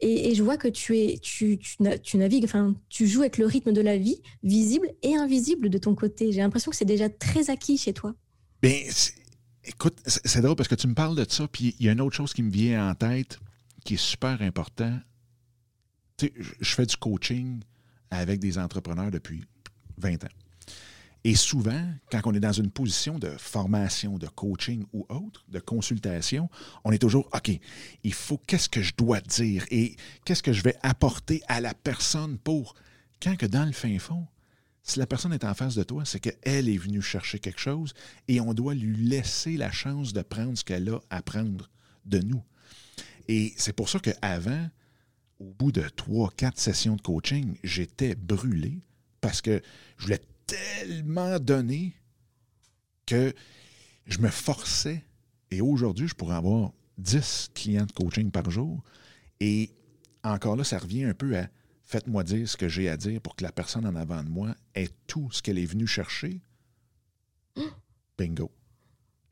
[0.00, 1.58] Et, je vois que tu, es, tu,
[2.14, 5.94] navigues, enfin, tu joues avec le rythme de la vie, visible et invisible de ton
[5.94, 6.32] côté.
[6.32, 8.14] J'ai l'impression que c'est déjà très acquis chez toi.
[8.60, 8.80] Bien,
[9.64, 12.00] écoute, c'est drôle parce que tu me parles de ça, puis il y a une
[12.00, 13.38] autre chose qui me vient en tête
[13.84, 14.98] qui est super important.
[16.16, 17.62] Tu sais, je fais du coaching
[18.10, 19.42] avec des entrepreneurs depuis
[19.98, 20.41] 20 ans.
[21.24, 25.60] Et souvent, quand on est dans une position de formation, de coaching ou autre, de
[25.60, 26.50] consultation,
[26.84, 27.50] on est toujours, OK,
[28.02, 31.74] il faut qu'est-ce que je dois dire et qu'est-ce que je vais apporter à la
[31.74, 32.74] personne pour,
[33.22, 34.26] quand que dans le fin fond,
[34.82, 37.94] si la personne est en face de toi, c'est qu'elle est venue chercher quelque chose
[38.26, 41.70] et on doit lui laisser la chance de prendre ce qu'elle a à prendre
[42.04, 42.42] de nous.
[43.28, 44.68] Et c'est pour ça qu'avant,
[45.38, 48.80] au bout de trois, quatre sessions de coaching, j'étais brûlé
[49.20, 49.62] parce que
[49.98, 51.94] je voulais tellement donné
[53.06, 53.34] que
[54.06, 55.04] je me forçais,
[55.50, 58.82] et aujourd'hui, je pourrais avoir 10 clients de coaching par jour.
[59.40, 59.70] Et
[60.24, 61.48] encore là, ça revient un peu à
[61.84, 64.54] faites-moi dire ce que j'ai à dire pour que la personne en avant de moi
[64.74, 66.40] ait tout ce qu'elle est venue chercher.
[68.18, 68.50] Bingo.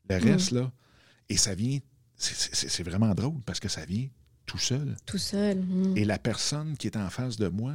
[0.09, 0.71] Le reste, là,
[1.29, 1.79] et ça vient,
[2.17, 4.09] c'est vraiment drôle parce que ça vient
[4.45, 4.97] tout seul.
[5.05, 5.59] Tout seul.
[5.59, 5.97] Mm.
[5.97, 7.73] Et la personne qui est en face de moi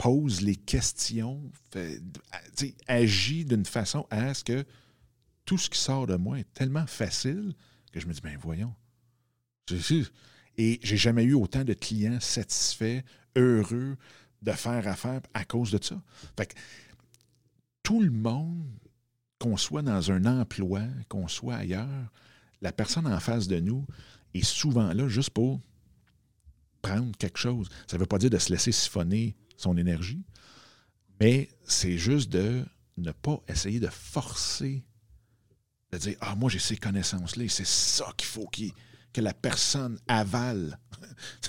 [0.00, 1.42] pose les questions,
[2.88, 4.64] agit d'une façon à ce que
[5.44, 7.52] tout ce qui sort de moi est tellement facile
[7.92, 8.74] que je me dis, ben voyons.
[10.56, 13.02] Et j'ai jamais eu autant de clients satisfaits,
[13.36, 13.98] heureux
[14.40, 16.02] de faire affaire à cause de ça.
[16.34, 16.54] Fait que
[17.82, 18.72] tout le monde,
[19.38, 22.10] qu'on soit dans un emploi, qu'on soit ailleurs,
[22.62, 23.84] la personne en face de nous
[24.32, 25.60] est souvent là juste pour
[26.80, 27.68] prendre quelque chose.
[27.86, 30.24] Ça ne veut pas dire de se laisser siphonner son énergie,
[31.20, 32.64] mais c'est juste de
[32.96, 34.84] ne pas essayer de forcer,
[35.92, 38.48] de dire Ah, moi j'ai ces connaissances-là et c'est ça qu'il faut
[39.12, 40.78] que la personne avale.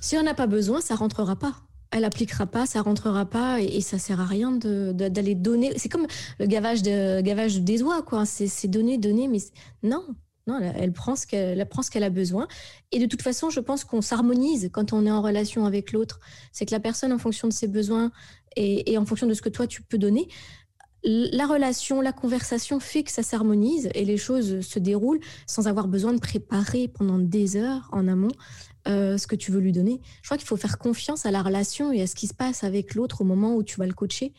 [0.00, 1.54] si on n'a pas besoin, ça ne rentrera pas
[1.92, 5.72] elle appliquera pas, ça rentrera pas et, ça sert à rien d'aller donner.
[5.76, 6.06] C'est comme
[6.40, 8.24] le gavage, de, gavage des oies, quoi.
[8.24, 9.38] C'est donner, donner, mais
[9.82, 10.02] non.
[10.48, 12.48] Non, elle, prend ce qu'elle prend ce qu'elle a besoin.
[12.90, 16.18] Et de toute façon, je pense qu'on s'harmonise quand on est en relation avec l'autre.
[16.52, 18.10] C'est que la personne, en fonction de ses besoins
[18.56, 20.28] et, en fonction de ce que toi tu peux donner,
[21.04, 25.88] la relation, la conversation fait que ça s'harmonise et les choses se déroulent sans avoir
[25.88, 28.30] besoin de préparer pendant des heures en amont
[28.88, 30.00] euh, ce que tu veux lui donner.
[30.22, 32.62] Je crois qu'il faut faire confiance à la relation et à ce qui se passe
[32.62, 34.32] avec l'autre au moment où tu vas le coacher.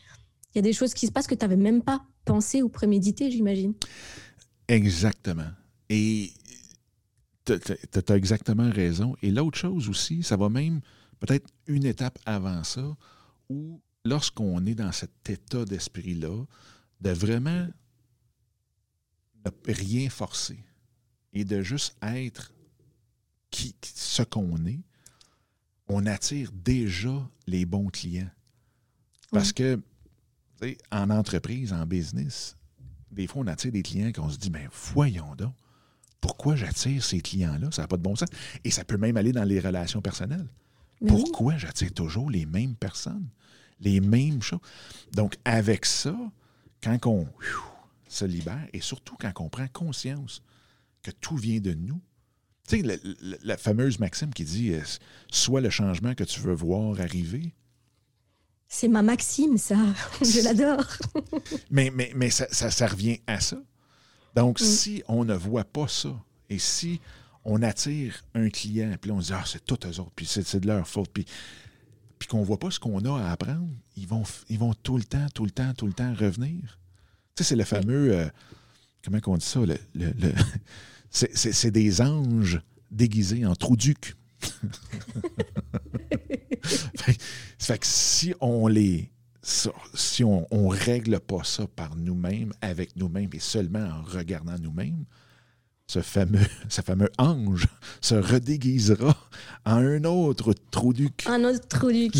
[0.54, 2.68] Il y a des choses qui se passent que tu n'avais même pas pensé ou
[2.68, 3.74] prémédité, j'imagine.
[4.68, 5.50] Exactement.
[5.88, 6.32] Et
[7.44, 9.16] tu as exactement raison.
[9.22, 10.80] Et l'autre chose aussi, ça va même
[11.20, 12.96] peut-être une étape avant ça,
[13.48, 16.44] où lorsqu'on est dans cet état d'esprit-là,
[17.00, 17.68] de vraiment
[19.44, 20.64] ne rien forcer
[21.32, 22.52] et de juste être
[23.52, 24.82] ce qu'on est,
[25.88, 28.30] on attire déjà les bons clients.
[29.30, 29.80] Parce que,
[30.90, 32.56] en entreprise, en business,
[33.10, 35.54] des fois, on attire des clients qu'on se dit, mais ben, voyons donc,
[36.24, 37.68] pourquoi j'attire ces clients-là?
[37.70, 38.30] Ça n'a pas de bon sens.
[38.64, 40.48] Et ça peut même aller dans les relations personnelles.
[41.06, 43.28] pourquoi j'attire toujours les mêmes personnes,
[43.78, 44.60] les mêmes choses?
[45.12, 46.16] Donc, avec ça,
[46.82, 47.26] quand on
[48.08, 50.42] se libère, et surtout quand on prend conscience
[51.02, 52.00] que tout vient de nous,
[52.66, 53.00] tu sais,
[53.42, 54.80] la, fameuse maxime qui dit euh,
[55.30, 57.52] Soit le changement que tu veux voir arriver.
[58.66, 59.76] C'est ma maxime, ça.
[60.22, 60.86] Je l'adore.
[61.70, 63.58] mais mais, mais ça, ça, revient à ça.
[64.34, 64.64] Donc, mm.
[64.64, 66.14] si on ne voit pas ça,
[66.50, 67.00] et si
[67.44, 70.60] on attire un client, puis on se dit Ah, c'est tout eux autres, puis c'est
[70.60, 71.26] de leur faute, puis,
[72.18, 74.96] puis qu'on ne voit pas ce qu'on a à apprendre, ils vont, ils vont tout
[74.96, 76.78] le temps, tout le temps, tout le temps revenir.
[77.34, 78.14] Tu sais, c'est le fameux.
[78.14, 78.28] Euh,
[79.04, 79.60] comment on dit ça?
[79.60, 79.76] le,
[81.10, 84.16] c'est des anges déguisés en trou-duc.
[87.58, 89.10] fait, que si on les
[89.44, 95.04] si on ne règle pas ça par nous-mêmes, avec nous-mêmes et seulement en regardant nous-mêmes,
[95.86, 97.66] ce fameux, ce fameux ange
[98.00, 99.16] se redéguisera
[99.66, 101.24] en un autre trou-duc.
[101.26, 102.14] Un autre trou-duc.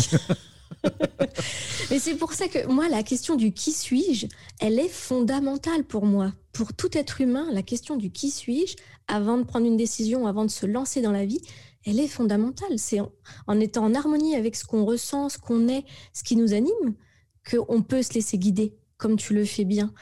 [1.89, 4.27] Mais c'est pour ça que moi, la question du qui suis-je,
[4.59, 6.33] elle est fondamentale pour moi.
[6.53, 8.75] Pour tout être humain, la question du qui suis-je,
[9.07, 11.41] avant de prendre une décision, avant de se lancer dans la vie,
[11.85, 12.77] elle est fondamentale.
[12.77, 12.99] C'est
[13.47, 16.95] en, étant en harmonie avec ce qu'on ressent, ce qu'on est, ce qui nous anime,
[17.49, 19.93] qu'on peut se laisser guider, comme tu le fais bien.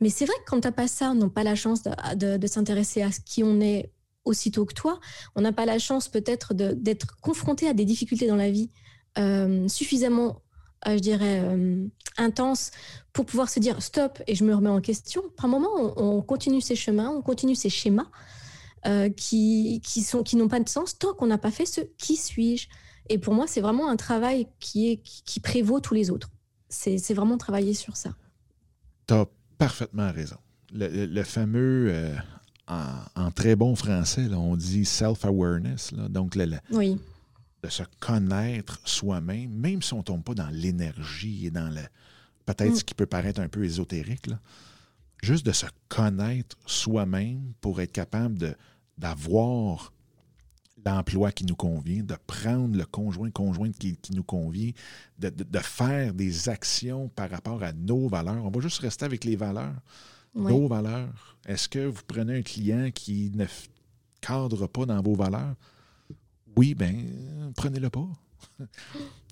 [0.00, 2.46] Mais c'est vrai que quand tu n'as pas ça, on n'a pas la chance de
[2.46, 3.90] s'intéresser à qui on est
[4.24, 5.00] aussitôt que toi.
[5.34, 8.70] On n'a pas la chance peut-être d'être confronté à des difficultés dans la vie
[9.18, 10.42] euh, suffisamment,
[10.88, 12.70] euh, je dirais, euh, intense
[13.12, 15.22] pour pouvoir se dire stop et je me remets en question.
[15.36, 18.06] Par moment, on, continue ces chemins, on continue ces schémas
[19.16, 22.68] qui, qui, qui n'ont pas de sens tant qu'on n'a pas fait ce qui suis-je?
[23.08, 25.00] Et pour moi, c'est vraiment un travail qui,
[25.42, 26.30] prévaut tous les autres.
[26.74, 28.14] C'est vraiment travailler sur ça.
[29.06, 29.26] Tu as
[29.58, 30.36] parfaitement raison.
[30.72, 32.14] Le, fameux,
[32.66, 35.94] en, très bon français, là, on dit self-awareness.
[35.94, 36.98] Donc, le, oui
[37.64, 41.80] de se connaître soi-même, même si on ne tombe pas dans l'énergie et dans le
[42.44, 42.76] peut-être mm.
[42.76, 44.28] ce qui peut paraître un peu ésotérique,
[45.22, 48.54] juste de se connaître soi-même pour être capable de,
[48.98, 49.94] d'avoir
[50.84, 54.70] l'emploi qui nous convient, de prendre le conjoint, conjointe qui, qui nous convient,
[55.18, 58.44] de, de, faire des actions par rapport à nos valeurs.
[58.44, 59.74] On va juste rester avec les valeurs.
[60.34, 61.36] Nos valeurs.
[61.46, 63.46] Est-ce que vous prenez un client qui ne
[64.20, 65.54] cadre pas dans vos valeurs?
[66.56, 68.08] oui, ben prenez-le pas.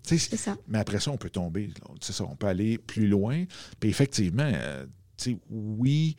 [0.02, 0.56] c'est ça.
[0.68, 1.70] Mais après ça, on peut tomber.
[2.00, 3.44] C'est ça, on peut aller plus loin.
[3.80, 4.86] Puis effectivement, euh,
[5.50, 6.16] oui,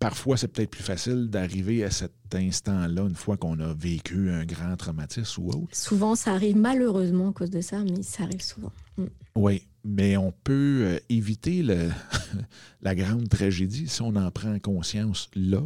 [0.00, 4.44] parfois, c'est peut-être plus facile d'arriver à cet instant-là une fois qu'on a vécu un
[4.44, 5.76] grand traumatisme ou autre.
[5.76, 8.72] Souvent, ça arrive malheureusement à cause de ça, mais ça arrive souvent.
[8.96, 9.04] Mm.
[9.36, 11.90] Oui, mais on peut euh, éviter le,
[12.82, 15.62] la grande tragédie si on en prend conscience là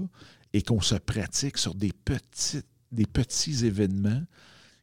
[0.52, 4.22] et qu'on se pratique sur des, petites, des petits événements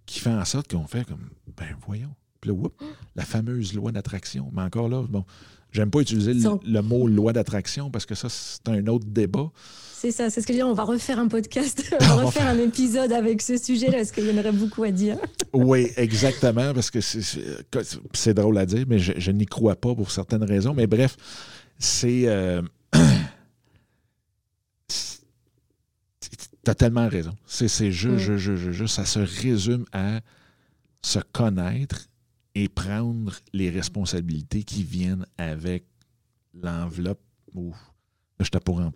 [0.06, 2.16] qui font en sorte qu'on fait comme, ben voyons.
[2.40, 2.70] Puis là,
[3.16, 4.50] la fameuse loi d'attraction.
[4.52, 5.24] Mais encore là, bon,
[5.72, 9.50] J'aime pas utiliser le, mot loi d'attraction parce que ça, c'est un autre débat.
[9.94, 10.64] C'est ça, c'est ce que je dis.
[10.64, 14.26] On va refaire un podcast, on va refaire un épisode avec ce sujet-là parce qu'il
[14.26, 15.18] y en aurait beaucoup à dire.
[15.54, 20.44] oui, exactement, parce que c'est drôle à dire, mais je, n'y crois pas pour certaines
[20.44, 20.74] raisons.
[20.74, 21.16] Mais bref,
[21.80, 22.24] c'est.
[22.26, 22.62] Euh,
[22.92, 23.00] tu
[26.68, 27.32] as tellement raison.
[27.46, 28.88] C'est juste, mm.
[28.88, 30.20] ça se résume à
[31.02, 32.11] se connaître
[32.56, 35.86] et prendre les responsabilités qui viennent avec
[36.54, 37.22] l'enveloppe.
[38.40, 38.92] je t'ai pour, en,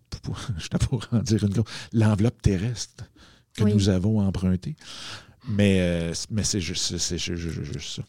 [1.12, 3.06] en dire une L'enveloppe terrestre
[3.56, 4.76] que nous avons empruntée.
[5.48, 8.04] Mais, euh, mais c'est juste, ça.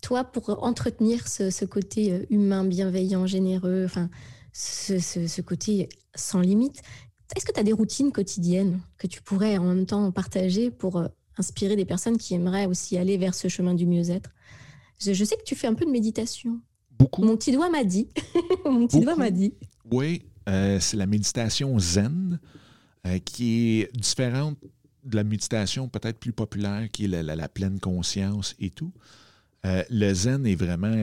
[0.00, 4.08] Toi, pour entretenir ce, côté euh, humain, bienveillant, généreux, enfin,
[4.52, 6.82] ce, ce côté sans limite,
[7.36, 10.98] est-ce que tu as des routines quotidiennes que tu pourrais en même temps partager pour
[10.98, 11.08] euh,
[11.38, 14.30] inspirer des personnes qui aimeraient aussi aller vers ce chemin du mieux-être.
[14.98, 16.60] Je, sais que tu fais un peu de méditation.
[16.90, 17.24] Beaucoup.
[17.24, 18.08] Mon petit doigt m'a dit.
[18.64, 19.54] Mon petit doigt m'a dit.
[19.90, 22.38] Oui, euh, c'est la méditation zen
[23.06, 24.58] euh, qui est différente
[25.04, 28.92] de la méditation peut-être plus populaire qui est la, pleine conscience et tout.
[29.66, 30.94] Euh, le zen est vraiment...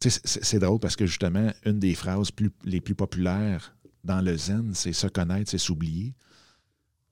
[0.00, 2.30] c'est drôle parce que justement, une des phrases
[2.64, 3.74] les plus populaires
[4.04, 6.14] dans le zen, c'est se connaître, c'est s'oublier.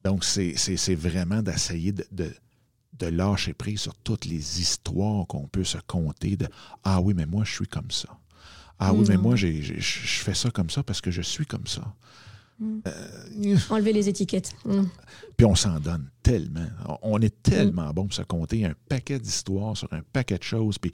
[0.04, 5.78] Donc, c'est vraiment d'essayer de, de, lâcher prise sur toutes les histoires qu'on peut se
[5.86, 6.46] compter de
[6.84, 8.08] Ah oui, mais moi, je suis comme ça.
[8.78, 11.82] Ah oui, mais moi, je fais ça comme ça parce que je suis comme ça.
[12.60, 12.80] Mm.
[12.86, 14.52] Euh, Enlever les étiquettes.
[14.64, 14.84] Mm.
[15.36, 16.66] Puis on s'en donne tellement.
[17.02, 20.78] On est tellement bon pour se compter un paquet d'histoires sur un paquet de choses.
[20.78, 20.92] Puis,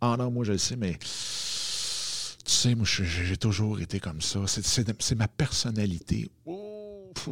[0.00, 1.08] ah non, moi je le sais, mais tu
[2.44, 4.40] sais, moi j'ai toujours été comme ça.
[4.46, 6.28] C'est ma personnalité.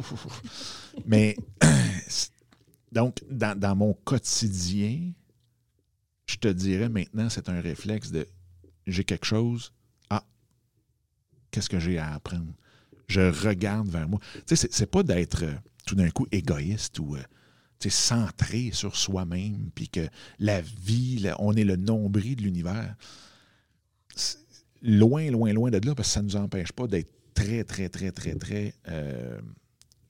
[1.05, 1.35] Mais
[2.91, 5.11] donc, dans, mon quotidien,
[6.25, 8.27] je te dirais maintenant, c'est un réflexe de
[8.85, 9.73] j'ai quelque chose,
[10.09, 10.25] ah,
[11.51, 12.53] qu'est-ce que j'ai à apprendre?
[13.07, 14.19] Je regarde vers moi.
[14.45, 15.53] Tu sais, c'est pas d'être euh,
[15.85, 17.23] tout d'un coup égoïste ou euh,
[17.89, 20.07] centré sur soi-même, puis que
[20.39, 22.95] la vie, on est le nombril de l'univers.
[24.81, 27.89] Loin, loin, loin de là, parce que ça ne nous empêche pas d'être très, très,
[27.89, 29.39] très, très, très euh,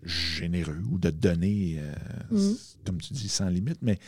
[0.05, 1.93] généreux ou de donner, euh,
[2.31, 2.55] mm.
[2.85, 3.99] comme tu dis, sans limite, mais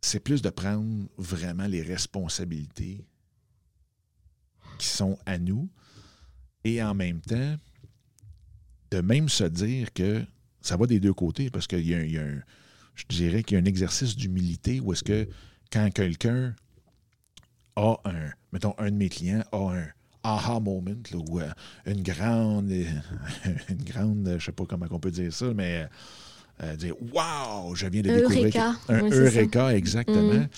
[0.00, 3.04] c'est plus de prendre vraiment les responsabilités
[4.78, 5.68] qui sont à nous
[6.64, 7.56] et en même temps
[8.90, 10.24] de même se dire que
[10.60, 12.40] ça va des deux côtés parce qu'il y, y, a un,
[12.94, 15.28] je dirais qu'il y a un exercice d'humilité où est-ce que
[15.70, 16.54] quand quelqu'un
[17.76, 19.86] a un, mettons, un de mes clients a un,
[20.22, 21.48] aha moment, ou euh,
[21.86, 22.70] une grande,
[23.68, 25.88] une grande, je sais pas comment on peut dire ça, mais
[26.62, 30.34] euh, dire Wow, je viens de découvrir un Eureka, exactement.
[30.34, 30.48] Mm.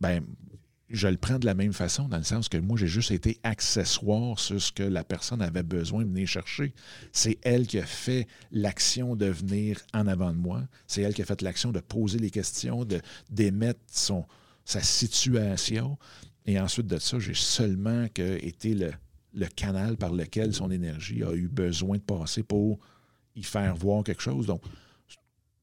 [0.00, 0.22] Ben,
[0.92, 3.38] je le prends de la même façon, dans le sens que moi, j'ai juste été
[3.42, 6.74] accessoire sur ce que la personne avait besoin de venir chercher.
[7.12, 10.62] C'est elle qui a fait l'action de venir en avant de moi.
[10.86, 14.26] C'est elle qui a fait l'action de poser les questions, de d'émettre son,
[14.66, 15.98] sa situation.
[16.46, 21.48] Et ensuite de ça, j'ai seulement été le, canal par lequel son énergie a eu
[21.48, 22.78] besoin de passer pour
[23.34, 24.46] y faire voir quelque chose.
[24.46, 24.62] Donc,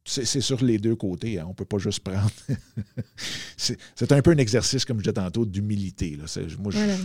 [0.06, 1.40] c'est sur les deux côtés.
[1.40, 1.46] Hein.
[1.46, 2.32] On ne peut pas juste prendre.
[3.58, 6.18] c'est un peu un exercice, comme je disais tantôt, d'humilité.
[6.58, 6.96] Voilà.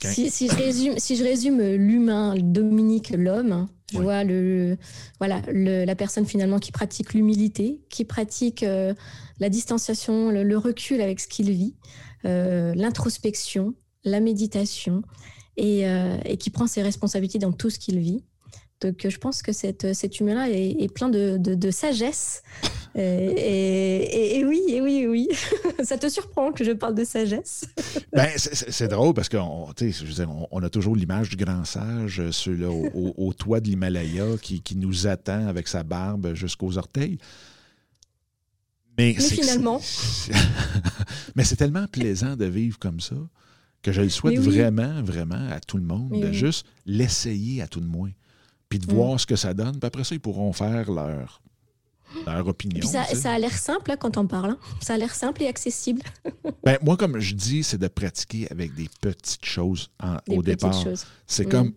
[0.00, 4.76] Si, je résume, si je résume l'humain, Dominique, l'homme, hein, je vois le,
[5.18, 8.94] voilà, la personne finalement qui pratique l'humilité, qui pratique euh,
[9.40, 11.74] la distanciation, le, recul avec ce qu'il vit,
[12.24, 13.74] euh, l'introspection,
[14.04, 15.02] la méditation
[15.58, 18.24] euh, et, qui prend ses responsabilités dans tout ce qu'il vit.
[18.80, 22.42] Donc je pense que cette, cet humain-là est, plein de, sagesse.
[22.94, 25.28] Et, oui, et oui, oui.
[25.84, 27.64] Ça te surprend que je parle de sagesse
[28.12, 29.72] ben, C'est drôle parce qu'on
[30.50, 35.48] on, a toujours l'image du grand sage au, toit de l'Himalaya qui, qui, nous attend
[35.48, 37.18] avec sa barbe jusqu'aux orteils.
[38.98, 39.80] Mais, finalement.
[41.36, 43.16] Mais c'est tellement plaisant de vivre comme ça
[43.80, 47.80] que je le souhaite vraiment, vraiment à tout le monde, de juste l'essayer à tout
[47.80, 48.10] le moins,
[48.68, 48.94] puis de mm.
[48.94, 49.78] voir ce que ça donne.
[49.78, 51.42] Puis après ça, ils pourront faire leur,
[52.26, 52.86] leur opinion.
[52.86, 54.50] ça, ça, a l'air simple hein, quand on parle.
[54.50, 54.58] Hein.
[54.80, 56.02] Ça a l'air simple et accessible.
[56.64, 59.90] ben, moi, comme je dis, c'est de pratiquer avec des petites choses
[60.28, 60.84] au départ.
[61.26, 61.50] C'est mm.
[61.50, 61.72] comme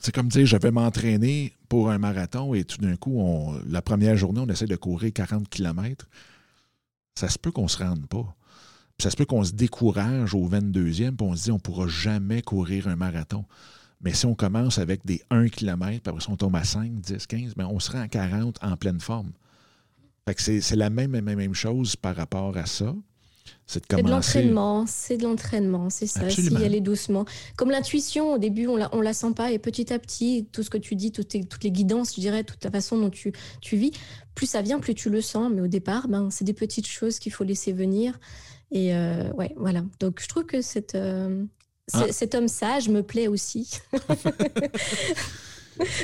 [0.00, 3.82] c'est comme dire, je vais m'entraîner pour un marathon et tout d'un coup, on, la
[3.82, 6.08] première journée, on essaie de courir 40 km.
[7.14, 8.34] Ça se peut qu'on ne se rende pas.
[8.96, 11.60] Puis ça se peut qu'on se décourage au 22e, puis on se dit, on ne
[11.60, 13.44] pourra jamais courir un marathon.
[14.02, 17.00] Mais si on commence avec des 1 km, puis après ça, on tombe à 5,
[17.00, 19.32] 10, 15, bien, on sera à 40 en pleine forme.
[20.26, 22.94] Fait que c'est la même, même, même chose par rapport à ça.
[23.66, 27.24] C'est de, l'entraînement, c'est de l'entraînement, c'est ça, s'y aller doucement.
[27.56, 30.64] Comme l'intuition, au début, on la, on la sent pas, et petit à petit, tout
[30.64, 33.32] ce que tu dis, toutes, toutes les guidances, je dirais, toute la façon dont tu,
[33.60, 33.92] tu vis,
[34.34, 35.52] plus ça vient, plus tu le sens.
[35.54, 38.18] Mais au départ, ben, c'est des petites choses qu'il faut laisser venir.
[38.72, 39.84] Et euh, ouais, voilà.
[40.00, 41.44] Donc, je trouve que cette, euh,
[41.92, 42.06] ah.
[42.10, 43.80] cet homme sage me plaît aussi.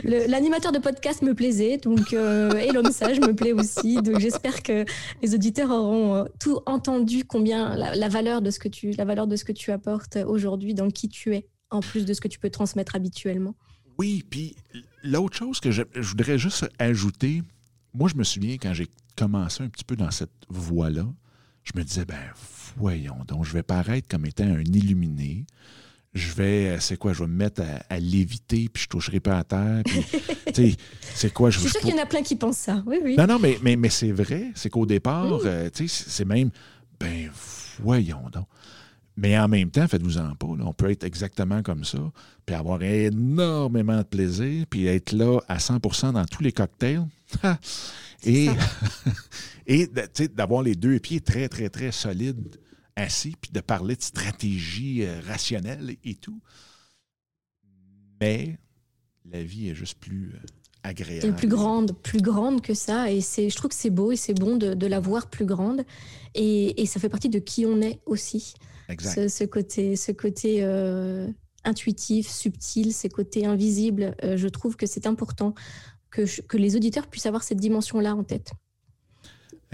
[0.05, 3.97] L'animateur de podcast me plaisait, donc euh, et l'homme sage me plaît aussi.
[3.97, 4.85] Donc j'espère que
[5.23, 9.27] les auditeurs auront euh, tout entendu combien la, valeur de ce que tu la valeur
[9.27, 12.29] de ce que tu apportes aujourd'hui dans qui tu es, en plus de ce que
[12.29, 13.55] tu peux transmettre habituellement.
[13.99, 14.57] Oui, puis
[15.03, 17.43] l'autre chose que je, voudrais juste ajouter,
[17.95, 21.07] moi je me souviens quand j'ai commencé un petit peu dans cette voie-là,
[21.67, 22.17] je me disais ben
[22.77, 25.47] voyons donc, je vais paraître comme étant un illuminé
[26.17, 29.39] je vais, euh, c'est quoi, je vais me mettre à, léviter, puis je toucherai pas
[29.39, 29.83] à terre.
[29.85, 30.77] Puis,
[31.15, 32.83] c'est quoi, je, suis sûr qu'il y en a plein qui pensent ça.
[32.87, 33.17] Oui, oui.
[33.17, 34.51] Non, non, mais, mais, mais c'est vrai.
[34.55, 36.51] C'est qu'au départ, euh, c'est même,
[36.99, 37.31] ben,
[37.79, 38.47] voyons donc.
[39.19, 40.47] Mais en même temps, faites-vous-en pas.
[40.47, 41.99] on peut être exactement comme ça,
[42.45, 47.07] puis avoir énormément de plaisir, puis être là à 100% dans tous les cocktails.
[48.25, 48.49] et
[49.67, 49.89] et
[50.35, 52.59] d'avoir les deux pieds très, très, très solides
[52.97, 56.41] assis puis de parler de stratégie euh, rationnelle et tout.
[58.21, 58.59] Mais
[59.31, 60.39] la vie est juste plus euh,
[60.83, 61.27] agréable.
[61.27, 63.13] Elle est plus grande, plus grande que ça.
[63.13, 65.85] Et je trouve que c'est beau et c'est bon de, la voir plus grande.
[66.35, 68.55] Et, ça fait partie de qui on est aussi.
[68.89, 69.29] Exact.
[69.29, 71.29] Ce, côté, ce côté euh,
[71.65, 75.55] intuitif, subtil, ces côtés invisibles, je trouve que c'est important
[76.11, 78.53] que, que les auditeurs puissent avoir cette dimension-là en tête.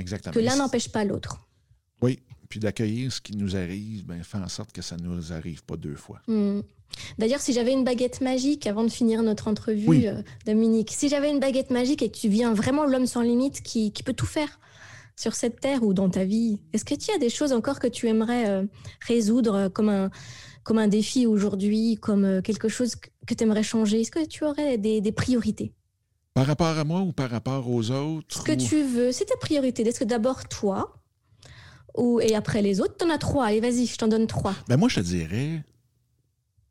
[0.02, 0.34] Exactement.
[0.34, 1.38] Que l'un n'empêche pas l'autre.
[2.02, 5.32] Oui, puis d'accueillir ce qui nous arrive, ben, fait en sorte que ça ne nous
[5.32, 6.20] arrive pas deux fois.
[6.26, 6.60] Hmm.
[7.16, 11.30] D'ailleurs, si j'avais une baguette magique, avant de finir notre entrevue, euh, Dominique, si j'avais
[11.30, 14.60] une baguette magique et que tu viens vraiment l'homme sans limite qui, peut tout faire
[15.16, 17.86] sur cette terre ou dans ta vie, est-ce que tu as des choses encore que
[17.86, 18.64] tu aimerais euh,
[19.06, 20.10] résoudre comme un,
[20.62, 24.02] comme un défi aujourd'hui, comme euh, quelque chose que tu aimerais changer?
[24.02, 25.72] Est-ce que tu aurais des, des, priorités?
[26.34, 29.36] Par rapport à moi ou par rapport aux autres Ce que tu veux, c'est ta
[29.36, 29.86] priorité.
[29.86, 31.02] Est-ce que d'abord toi,
[31.96, 33.46] ou, et après les autres, tu en as trois.
[33.46, 34.54] Allez, vas-y, je t'en donne trois.
[34.68, 35.62] Ben moi, je te dirais,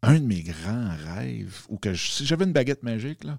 [0.02, 3.38] un de mes grands rêves, ou que si j'avais une baguette magique, là,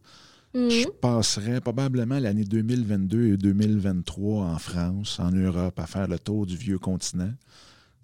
[0.55, 0.71] mhm.
[0.71, 6.47] je passerais probablement l'année 2022 et 2023 en France, en Europe, à faire le tour
[6.47, 7.33] du vieux continent.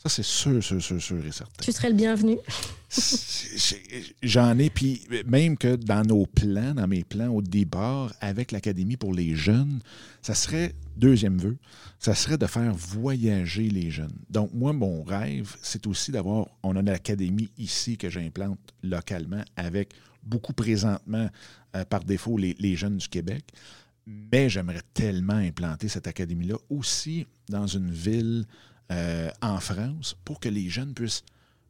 [0.03, 1.63] Ça, c'est sûr, sûr, sûr, sûr et certain.
[1.63, 2.39] Tu serais le bienvenu.
[4.23, 8.97] J'en ai, puis même que dans nos plans, dans mes plans au départ, avec l'Académie
[8.97, 9.81] pour les jeunes,
[10.23, 11.57] ça serait, deuxième vœu,
[11.99, 14.17] ça serait de faire voyager les jeunes.
[14.31, 19.43] Donc, moi, mon rêve, c'est aussi d'avoir, on a une académie ici que j'implante localement
[19.57, 21.29] avec beaucoup présentement,
[21.75, 23.45] euh, par défaut, les, les jeunes du Québec.
[24.07, 28.47] Mais j'aimerais tellement implanter cette académie-là aussi dans une ville
[28.91, 31.25] euh, en France pour que les jeunes puissent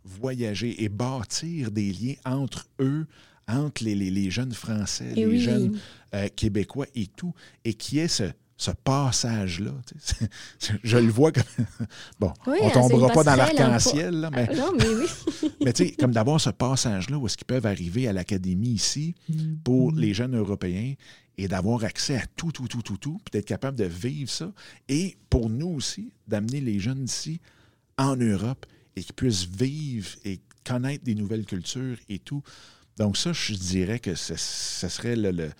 [0.04, 3.06] voyager et bâtir des liens entre eux,
[3.46, 5.78] entre les, les, jeunes Français, les jeunes
[6.14, 8.24] euh, Québécois et tout, et qui est ce,
[8.58, 9.72] ce passage-là.
[10.82, 11.44] Je le vois comme.
[12.20, 14.48] bon, on ne hein, tombera pas dans l'arc-en-ciel, mais.
[14.54, 15.50] non, mais oui.
[15.64, 19.14] mais tu sais, comme d'avoir ce passage-là où est-ce qu'ils peuvent arriver à l'académie ici
[19.64, 19.98] pour mm.
[19.98, 20.94] les jeunes Européens
[21.38, 24.52] et d'avoir accès à tout, tout, tout, tout, tout, puis d'être capable de vivre ça.
[24.88, 27.40] Et pour nous aussi, d'amener les jeunes ici
[27.96, 28.66] en Europe
[28.96, 32.42] et qu'ils puissent vivre et connaître des nouvelles cultures et tout.
[32.96, 35.50] Donc ça, je dirais que ce, serait le,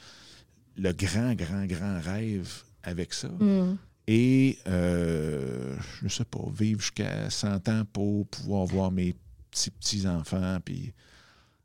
[0.77, 2.53] le, grand, grand, grand rêve
[2.83, 3.29] avec ça.
[3.29, 3.79] Mm.
[4.09, 9.15] Et, euh, je ne sais pas, vivre jusqu'à 100 ans pour pouvoir voir mes
[9.53, 10.93] petits-petits-enfants, puis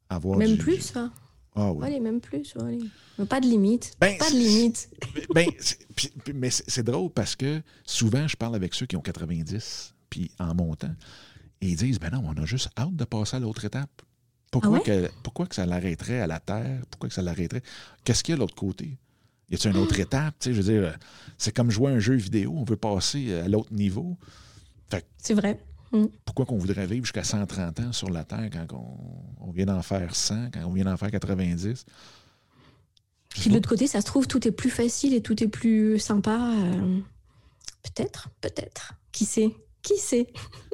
[0.09, 1.11] avoir Même plus, ça
[1.55, 1.85] ah oui.
[1.85, 2.55] Allez, même plus.
[3.29, 3.93] Pas de limite.
[3.99, 4.89] Ben, pas de limite.
[5.33, 5.47] Ben,
[6.33, 10.53] mais c'est drôle parce que souvent, je parle avec ceux qui ont 90 puis en
[10.55, 10.93] montant.
[11.61, 14.01] Et ils disent, ben non, on a juste hâte de passer à l'autre étape.
[14.51, 16.81] Pourquoi, ah que, pourquoi que ça l'arrêterait à la Terre?
[16.91, 17.63] Pourquoi que ça l'arrêterait?
[18.03, 18.97] Qu'est-ce qu'il y a de l'autre côté?
[19.49, 20.35] Y a-t-il une autre étape?
[20.43, 20.97] je veux dire,
[21.37, 22.53] c'est comme jouer à un jeu vidéo.
[22.55, 24.17] On veut passer à l'autre niveau.
[25.17, 25.59] C'est vrai.
[25.93, 26.05] Mm.
[26.25, 28.97] Pourquoi qu'on voudrait vivre jusqu'à 130 ans sur la Terre quand
[29.39, 31.85] on, vient d'en faire 100, quand on vient d'en faire 90?
[33.29, 35.99] Puis de l'autre côté, ça se trouve, tout est plus facile et tout est plus
[35.99, 36.51] sympa.
[36.55, 36.99] Euh,
[37.83, 38.93] peut-être, peut-être.
[39.11, 39.49] Qui sait?
[39.81, 40.27] Qui sait?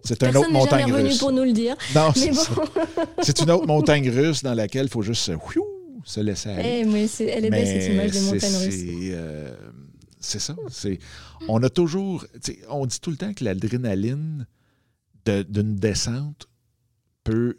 [0.03, 1.17] C'est une autre montagne russe.
[1.17, 1.75] pour nous le dire.
[1.95, 2.11] Non,
[3.21, 5.31] c'est une autre montagne russe dans laquelle il faut juste
[6.05, 6.81] se laisser aller.
[6.81, 8.41] Eh, mais c'est- elle est belle cette image russes.
[8.41, 9.53] c'est, euh,
[10.21, 10.55] C'est ça.
[10.69, 10.99] c'est-
[11.47, 12.25] On a toujours.
[12.69, 14.45] On dit tout le temps que l'adrénaline
[15.29, 16.47] de- d'une descente
[17.23, 17.57] peut.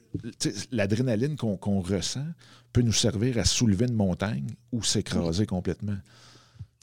[0.72, 2.26] L'adrénaline qu'on ressent
[2.72, 5.98] peut nous servir à soulever une montagne ou s'écraser complètement.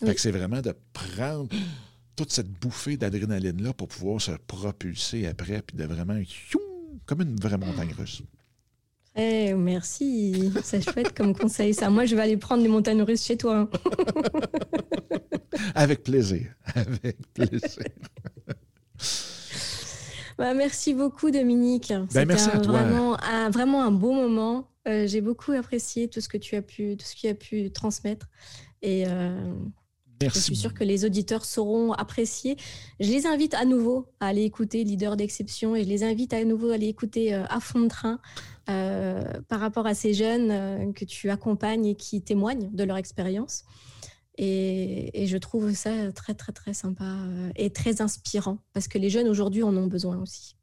[0.04, 1.50] Fait que c'est vraiment de prendre
[2.16, 6.20] toute cette bouffée d'adrénaline-là pour pouvoir se propulser après, puis de vraiment.
[7.06, 8.22] Comme une vraie montagne russe.
[9.16, 11.90] Eh, merci, c'est chouette comme conseil ça.
[11.90, 13.62] Moi, je vais aller prendre les montagnes russes chez toi.
[13.62, 13.70] hein.
[15.74, 16.54] Avec plaisir.
[16.76, 17.88] Avec plaisir.
[20.38, 21.92] Bah, merci beaucoup, Dominique.
[21.92, 22.82] À toi.
[22.82, 24.70] Vraiment un, vraiment un beau moment.
[24.88, 28.28] Euh, J'ai beaucoup apprécié tout ce que tu as pu, tout ce as pu transmettre.
[28.84, 29.54] Et euh,
[30.22, 32.56] je suis sûre que les auditeurs sauront apprécier.
[33.00, 36.44] Je les invite à nouveau à aller écouter Leader d'exception et je les invite à
[36.44, 38.20] nouveau à aller écouter euh, à fond de train
[38.68, 43.64] par rapport à ces jeunes que tu accompagnes et qui témoignent de leur expérience.
[44.38, 48.98] Et, et je trouve ça très, très, très sympa euh, et très inspirant parce que
[48.98, 50.56] les jeunes aujourd'hui en ont besoin aussi.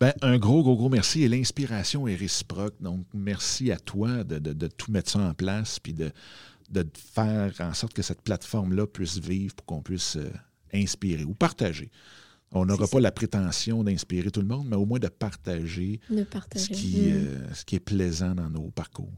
[0.00, 1.22] Ben, un gros, gros, gros merci.
[1.22, 2.74] Et l'inspiration est réciproque.
[2.80, 6.10] Donc, merci à toi de, de- de tout mettre ça en place puis de,
[6.70, 10.30] de faire en sorte que cette plateforme-là puisse vivre pour qu'on puisse euh,
[10.74, 11.90] inspirer ou partager.
[12.52, 16.24] On n'aura pas la prétention d'inspirer tout le monde, mais au moins de partager De
[16.58, 17.12] ce qui, Mm.
[17.14, 19.12] euh, ce qui est plaisant dans nos parcours.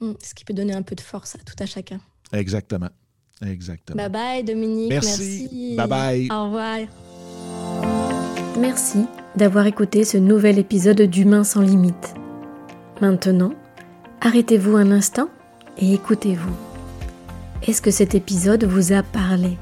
[0.00, 0.12] Mm.
[0.22, 2.00] Ce qui peut donner un peu de force à tout à chacun.
[2.32, 2.88] Exactement.
[3.44, 3.96] Exactement.
[3.96, 4.90] Bye bye, Dominique.
[4.90, 5.48] Merci.
[5.50, 5.76] Merci.
[5.76, 6.28] Bye bye.
[6.30, 6.78] Au revoir.
[8.60, 12.14] Merci d'avoir écouté ce nouvel épisode d'Humain sans limite.
[13.00, 13.52] Maintenant,
[14.20, 15.28] arrêtez-vous un instant
[15.78, 16.54] et écoutez-vous.
[17.66, 19.56] Est-ce que cet épisode vous a parlé?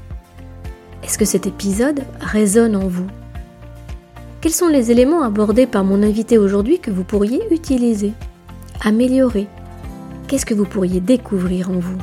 [1.03, 3.07] Est-ce que cet épisode résonne en vous?
[4.41, 8.13] Quels sont les éléments abordés par mon invité aujourd'hui que vous pourriez utiliser,
[8.81, 9.47] améliorer?
[10.27, 11.97] Qu'est-ce que vous pourriez découvrir en vous?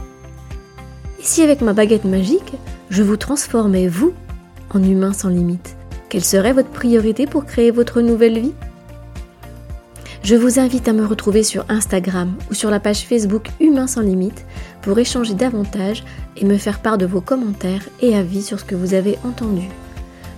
[1.18, 2.54] Et si avec ma baguette magique,
[2.90, 4.12] je vous transformais, vous,
[4.70, 5.76] en humain sans limite
[6.08, 8.54] quelle serait votre priorité pour créer votre nouvelle vie?
[10.22, 14.00] Je vous invite à me retrouver sur Instagram ou sur la page Facebook Humain sans
[14.00, 14.44] limite
[14.82, 16.04] pour échanger davantage
[16.36, 19.68] et me faire part de vos commentaires et avis sur ce que vous avez entendu.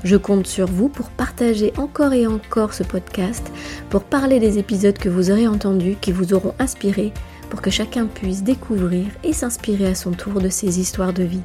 [0.02, 3.50] Je compte sur vous pour partager encore et encore ce podcast,
[3.90, 7.12] pour parler des épisodes que vous aurez entendus, qui vous auront inspiré,
[7.50, 11.42] pour que chacun puisse découvrir et s'inspirer à son tour de ces histoires de vie.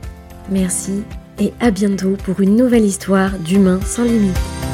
[0.50, 1.04] Merci
[1.40, 4.65] et à bientôt pour une nouvelle histoire d'humain sans limite.